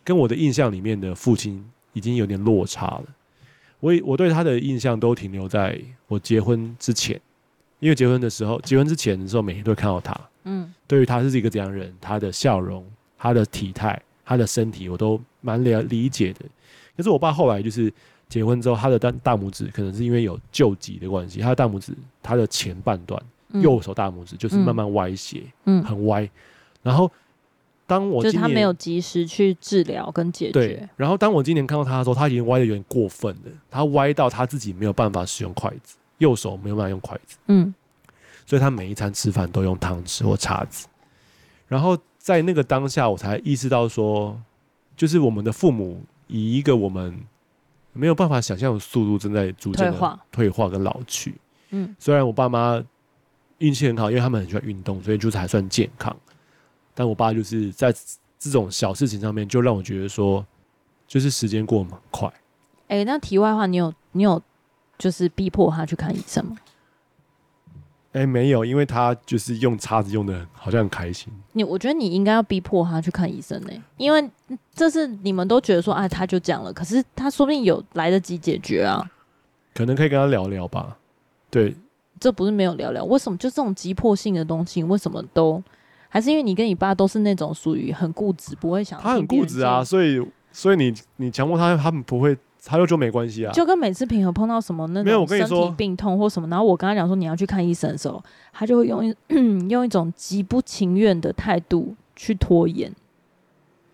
[0.04, 3.06] 跟我的印象里面的父亲已经有点落差了。
[3.80, 7.22] 我我对他的印象都停留在我结婚之前，
[7.84, 10.18] 因为结婚的时候，结婚之前的时候，每天都会看到他。
[10.46, 12.86] 嗯，对于他是一个怎样人，他的笑容、
[13.18, 16.40] 他的体态、他的身体，我都蛮了理解的。
[16.96, 17.92] 可是我爸后来就是
[18.30, 23.22] 结婚之后，他的大大拇指可能是因为有旧疾的关系，他的大拇指他的前半段
[23.62, 26.30] 右手大拇指就是慢慢歪斜，嗯，很歪。
[26.82, 27.12] 然后
[27.86, 30.54] 当我就是他没有及时去治疗跟解决。
[30.54, 30.90] 对。
[30.96, 37.74] 然后当我今年看到他的时候，他已经歪的有点过分了，他歪到他自己没有办法使用筷子，右手没有办法用筷子，嗯，
[38.46, 40.88] 所以他每一餐吃饭都用汤匙或叉子。
[41.68, 44.40] 然后在那个当下，我才意识到说，
[44.96, 46.02] 就是我们的父母。
[46.28, 47.16] 以一个我们
[47.92, 51.36] 没有办法想象的速度，正在逐渐的退化跟老去。
[51.70, 52.84] 嗯，虽然我爸妈
[53.60, 56.16] 运气很好，因为他们很喜欢运动，所以就是还算健康。
[56.96, 57.94] 但我爸就是在
[58.40, 60.44] 这种小事情上面，就让我觉得说，
[61.06, 62.28] 就是时间过得蛮快。
[62.88, 64.42] 哎、欸，那题外话，你有你有
[65.04, 66.56] 就是逼迫他去看医生吗？
[68.14, 71.28] 哎、欸，没有，因为他就是用叉子用的，好像很开心。
[71.52, 74.32] 你我觉得你应该要逼迫他去看医生呢、欸，因为
[74.74, 79.04] 这是你们都觉得说，啊，他就讲了，可是他说不定有来得及解决啊。
[79.74, 80.98] 可能可以跟他聊聊吧。
[81.50, 81.76] 对，
[82.18, 85.62] 这不是没有聊聊，为什么就这种急迫性的东西，为什么都
[86.08, 92.38] 还是因为你跟你爸都是那种属于很固执，不会想他很固执啊，所以所以你你强迫他，他们不会。
[92.66, 99.16] 他就就没关系啊，就跟每次平和碰到什么那种身体病痛或什么，然后我跟他讲说你要去看医生的时候，他就会用一
[99.70, 102.94] 用一种极不情愿的态度去拖延。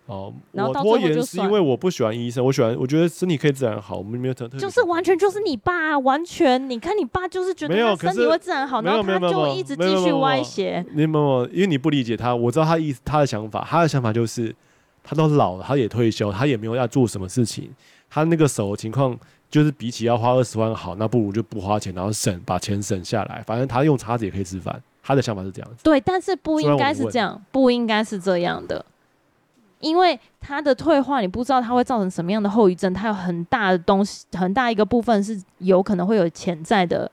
[0.06, 10.84] 哦，然后我拖延是因为我不喜欢医生，我喜欢我觉得身体可以自然好，我们没有特特就是完全就是你爸啊完全，你看你爸就是觉得身体会自然好，然后他就一直继续歪斜。
[10.94, 14.56] 你有没有，因为你不理解他，我知道他意思他的想法，他的想法就是
[15.04, 17.70] 他都老了，他也退休，他也没有要做什么事情。
[18.10, 19.18] 他那个手的情况，
[19.50, 23.44] 就是比起要花二十万好，那不如就不花钱，然后省把钱省下来。
[23.46, 25.84] 反正他用叉子也可以吃饭，他的想法是这样子。
[25.84, 28.86] 对，但是不应该是这样，不应该是这样的，
[29.80, 37.12] 因为他的退化，你不知道他会造成什么样的后遗症，他有很大的东西，很大一个部分是有可能会有潜在的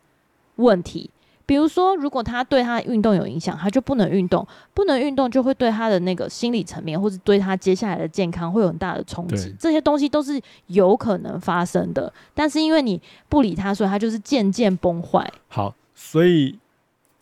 [0.57, 1.11] 问题。
[1.47, 4.45] 比如说，如果他对他运动有影响，他就不能运动，
[4.75, 9.55] 不能运动就会对他的那个心理层面，或者对他接下来的健康会有很大的冲击。
[9.57, 15.33] 这些东西都是有可能发生的，但是因为你不理他，所以他就是渐渐崩坏。
[15.47, 16.59] 好，所以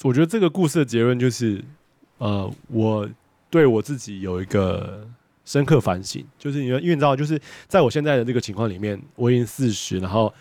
[0.03, 1.63] 我觉得这个故事的结论就是，
[2.17, 3.07] 呃，我
[3.51, 5.07] 对我自己有一个
[5.45, 7.39] 深刻反省，就是因为因为你知道，就是
[7.69, 10.33] 在我现在的这个情况里面，我已经四十，然后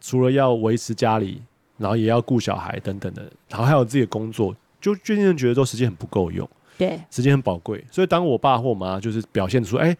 [0.00, 1.42] 除了要维持家里。
[1.78, 6.48] 然后也要顾小孩等等的，然后还有自己的工作，就渐渐觉得说时间很不够用，
[6.78, 7.84] 对，时间很宝贵。
[7.90, 9.94] 所以当我爸或我妈就是表现出，哎，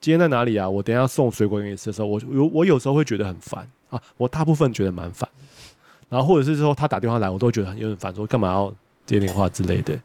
[0.00, 0.68] 今天在哪里啊？
[0.68, 4.00] 我等一下送水果给你吃的时候，我有我有时候会觉得很烦啊。
[4.16, 5.28] 我大部分觉得蛮烦，
[6.08, 8.74] 然后或者是说他打电话来，我都觉得很有点烦，说干嘛要
[9.04, 9.98] 接电话之类的。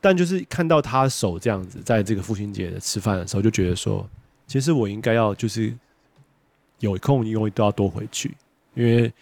[0.00, 4.08] 但就是看到他手这样子，在这个父亲节的吃饭的时候，就觉得说，
[4.46, 5.76] 其实我应该要就是
[6.78, 8.34] 有空，因为都要多回去，
[8.74, 9.12] 因为。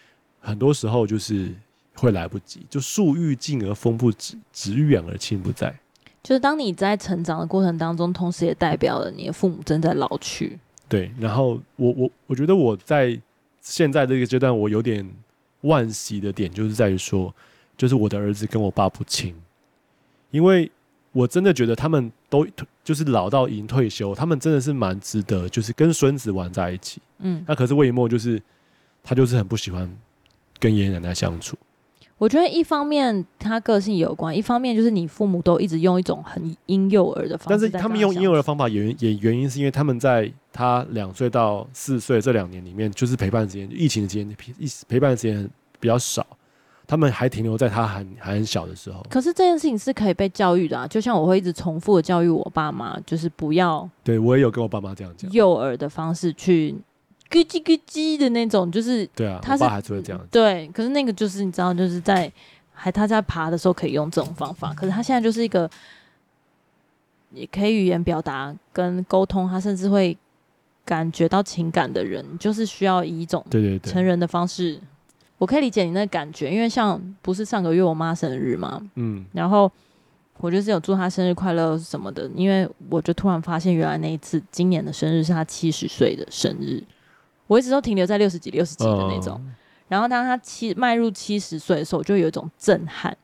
[0.46, 1.52] 很多时候就是
[1.96, 5.74] 会来不及，就树欲静而风不止，子欲养而亲不在。
[6.22, 10.56] 就是当你在成长的过程当中，同时也代表了你的父母正在老去。
[10.88, 13.20] 对，然后我我我觉得我在
[13.60, 15.04] 现在这个阶段，我有点
[15.62, 17.34] 惋惜的点，就是在于说，
[17.76, 19.34] 就是我的儿子跟我爸不亲，
[20.30, 20.70] 因为
[21.10, 22.46] 我真的觉得他们都
[22.84, 27.00] 就是老到已经退休，他们真的是蛮值得，就是跟孙子玩在一起。
[27.18, 28.40] 嗯，那可是魏墨就是
[29.02, 29.90] 他就是很不喜欢。
[30.58, 31.56] 跟爷爷奶奶相处，
[32.18, 37.50] 我觉得一方面他个性有关，一方面就是你父母都一直用一种很婴幼儿的方法。
[37.50, 44.52] 但是他们用婴幼儿的方法原也原因是因为他们在他两岁到四岁这两年里面，就是陪伴时间，疫情的时间陪
[44.88, 45.46] 陪伴的时间
[45.78, 46.26] 比较少，
[46.86, 49.04] 他们还停留在他很还很小的时候。
[49.10, 53.86] 可是这件事情是可以被教育的啊，就像我会一直重复的教育我爸妈，就是不要。
[54.02, 56.74] 对，我也有跟我爸妈这样讲，幼儿的方式去。
[57.30, 60.26] 咯叽咯叽的那种，就是对啊，他是会这样。
[60.30, 62.30] 对，可是那个就是你知道，就是在
[62.72, 65.68] 还他在爬的时候可以用这种方法，可是他现在就是一个
[67.32, 70.16] 也可以语言表达跟沟通，他甚至会
[70.84, 74.74] 感觉到情感的人，就是需要以一种对对成人的方式。
[74.74, 74.88] 对对对，
[75.38, 79.70] 我可以理解你那感觉，因为像不是上个月我妈生日嘛，嗯，然后
[80.38, 86.82] 我就是有祝她生日快乐什么的，因为我就突然发现，原来那一次今年的生日是她七十岁的生日。
[87.46, 89.54] 我一直都停留在六十几、六十几的那种，嗯、
[89.88, 93.16] 然后当他七迈入七十岁的时候，我就有一种震撼。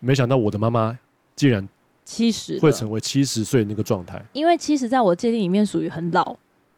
[0.00, 0.96] 没想到我的妈妈
[1.34, 1.68] 竟然
[2.04, 6.36] 七十会成为七十岁那个状态，因为七十在我界定里面属于很老。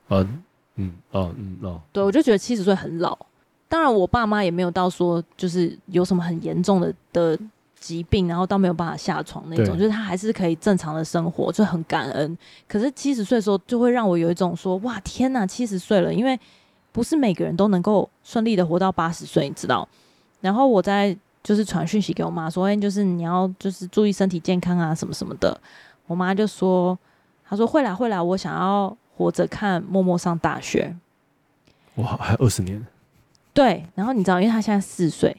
[0.09, 0.43] 嗯
[0.77, 3.19] 嗯嗯嗯哦，对，我就觉得七十岁很老。
[3.69, 7.39] 当然，我爸妈也没有到说就是有什么很严重的的
[7.79, 12.39] 疾病，然后到没有办法下床那种，就是他还是可以正常的生活，就很感恩。
[12.69, 16.39] 可是七十岁的时候，就会让我有一种说哇天哪，七十岁了，因为。
[16.97, 19.87] 不是每个人都能够顺利的活到八十岁，你知道？
[20.41, 25.61] 然后我在就是传讯息给我妈说，哎，就是你要就是注意身体健康啊，什么什么的。
[26.07, 26.99] 我妈就说，
[27.47, 30.97] 她说会来会来，我想要活着看默默上大学。
[31.97, 32.87] 哇，还有二十年。
[33.53, 35.37] 对，然后你知道，因为她现在四岁。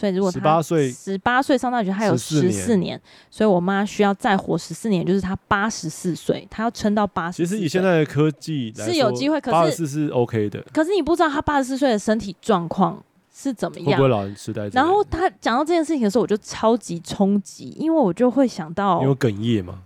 [0.00, 3.00] 所以，如果他十八岁，十八岁上大学，还有十四年，年
[3.30, 7.36] 所以我妈需要再活十四年，就是她八十四岁，她要撑到八十。
[7.36, 10.64] 其实以现在的科技，是有机会，可是八十四是 OK 的。
[10.72, 12.98] 可是你不知道她八十四岁的身体状况
[13.30, 13.90] 是怎么样？
[13.90, 14.66] 会不会老人痴呆？
[14.68, 19.82] 然后她讲到这件事情的时候，我就超级冲击，因为我就会想到，你有哽咽吗？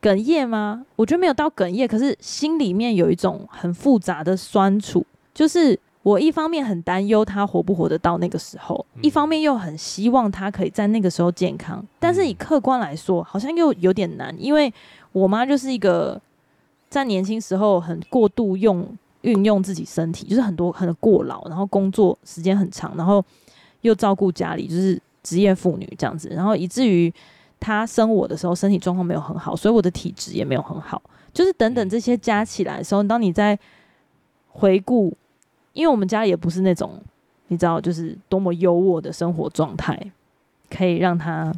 [0.00, 0.86] 哽咽吗？
[0.96, 5.04] 我觉得没有到哽咽，可是心里面有一种很复杂的酸楚，
[5.34, 11.84] 就是我一方面很担忧他活不活得到那个时候，嗯、一方面又很希望他可以在那个时候健康。
[11.98, 14.72] 但是以客观来说，好像又有点难，因为
[15.10, 16.20] 我妈就是一个
[16.88, 18.86] 在年轻时候很过度用
[19.22, 23.24] 运用自己身体，就是很多很过劳，然后工作时间很长，然后
[23.80, 27.12] 又照顾家里，就是职业妇女这样子，然后以至于。
[27.60, 31.00] 她生我的时候身体状况没有很好，所以我的体质也没有很好。
[31.32, 33.58] 就是等等这些加起来的时候，当你在
[34.48, 35.10] 回顾，
[35.74, 36.98] 因为我们家也不是那种
[37.48, 40.10] 你知道，就是多么优渥的生活状态，
[40.70, 41.54] 可以让他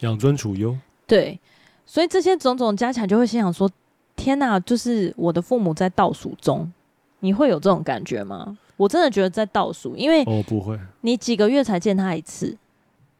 [0.00, 0.74] 养尊处优。
[1.06, 1.38] 对，
[1.84, 3.70] 所以这些种种加起来，就会心想说：
[4.16, 4.58] 天哪！
[4.60, 6.72] 就是我的父母在倒数中，
[7.20, 8.56] 你会有这种感觉吗？
[8.78, 12.56] 我真的觉得在倒数，因为哦不会，你几个月才见他一次，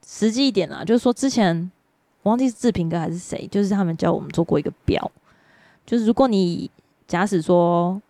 [0.07, 1.71] 实际一点啦，就是说之前。
[2.23, 5.09] 我忘记是志平哥还是谁，就是他们教我们做过一个表，
[5.87, 6.69] 就是如果你
[7.07, 8.03] 假使说，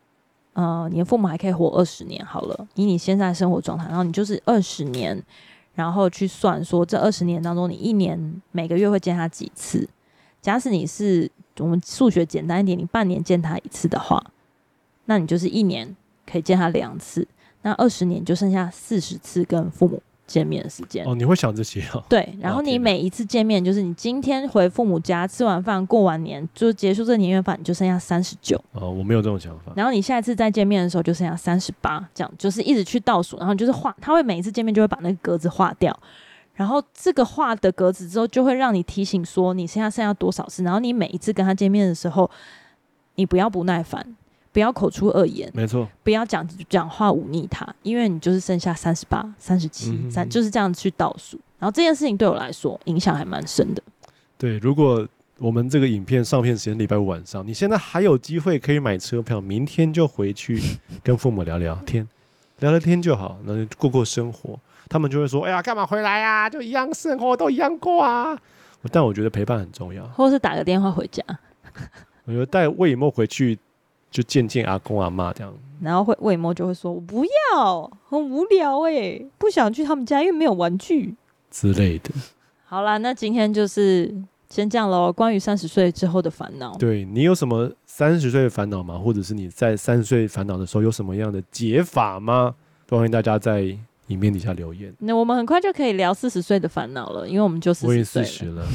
[0.57, 5.23] 呃，你的父母还可以活二十年好了，以你现在生活状态，然后你就是二十年，
[5.75, 9.87] 然后去算说这二十年当中，你一年每个月会见他几次？
[10.41, 14.33] 假使你是我们数学简单一点，你半年见他一次的话，
[15.05, 17.29] 那你就是一年可以见他两次，
[17.61, 22.03] 那二十年就剩下四十次跟父母见面的时间哦，你会想这些哦？
[22.11, 28.61] 对，然后你每一次见面，就是你今天回父母家吃完饭，过完年就结束这年夜饭，你就剩下三十九。
[28.73, 29.73] 哦，我没有这种想法。
[29.77, 35.97] 然后你下一次再见面的时候，就剩下三十八，这样就是一直去倒数，然后就是画，他会每一次见面就会把那个格子画掉，
[36.55, 42.29] 然后这个画的格子之后，就会让你提醒说你现在剩下多少次，然后你每一次跟他见面的时候，
[43.15, 44.17] 你不要不耐烦。
[44.57, 45.87] 不要口出恶言，没错。
[46.03, 51.39] 不要讲讲话忤逆他，因为你就是剩下三十八、三十七、三，就是这样去倒数。
[51.59, 53.83] 然后这件事情对我来说影响还蛮深的。
[54.39, 55.07] 对，如果
[55.37, 60.59] 我们这个影片上片时间礼拜五晚上，你现在还有机会可以买车票，明天就回去
[61.05, 62.09] 跟父母聊聊天，
[62.61, 64.59] 聊聊天就好，那就过过生活。
[64.89, 66.49] 他们就会说：“哎呀，干嘛回来呀？
[66.49, 68.35] 就一样生活都一样过啊。”
[68.91, 71.23] 但我觉得陪伴很重要，或是打个电话回家。
[72.25, 73.59] 我觉得带魏以沫回去。
[74.11, 81.15] 就见见阿公阿妈这样，然后会魏末就会说：“我不要，很无聊哎、欸，不想去他们家，因为没有玩具
[81.51, 82.11] 之类的。”
[82.65, 84.15] 好啦，那今天就是
[84.49, 85.13] 先这样喽。
[85.13, 88.99] 关于三十岁之后的烦恼，对你有什么三十岁的烦恼吗？
[88.99, 92.55] 或者是你在三十岁烦恼的时候有什么样的解法吗？
[92.89, 93.77] 欢迎大家在
[94.07, 94.95] 影片底下留言。
[95.01, 98.29] 那我们很快就可以聊四十岁的烦恼了，因为我们就四十岁了。
[98.29, 98.67] 四十了。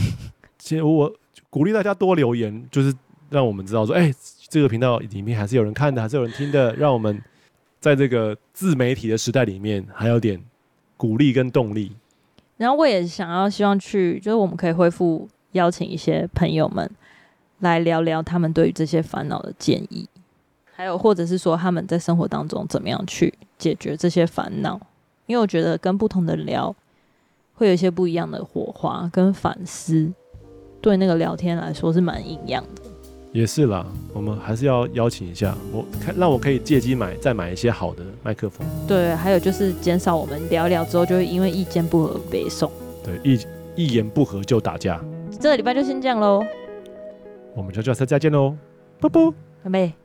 [0.59, 1.11] 其实我
[1.49, 2.93] 鼓励大家多留言，就是
[3.29, 4.15] 让我们知道说，哎、欸。
[4.51, 7.23] 这个频道里面还是有人看的，还是有人听的，让我们
[7.79, 10.43] 在这个自媒体的时代里面还有点
[10.97, 11.93] 鼓励跟动力。
[12.57, 16.91] 然后我也想要希望去，就是我们可以恢复邀请一些朋友们
[17.59, 20.05] 来聊聊他们对于这些烦恼的建议，
[20.73, 24.77] 还有或者是说他们在生活当中怎么样去解决这些烦恼。
[25.27, 26.75] 因为我觉得跟不同的聊，
[27.53, 30.11] 会有一些不一样的火花跟反思，
[30.81, 32.90] 对那个聊天来说是蛮营养的。
[33.33, 38.67] 也是啦，我们还是要邀请一下我，看让我可以借机买再买一些好的麦克风。
[38.87, 42.69] 对，还有就是减少我们聊一聊之后就会因为意见不合被送。
[43.03, 43.39] 对，一
[43.75, 45.01] 一言不合就打架。
[45.39, 46.43] 这个礼拜就先这样喽，
[47.55, 48.53] 我们就下次再见喽，
[48.99, 49.33] 啵啵，
[49.63, 50.00] 拜拜。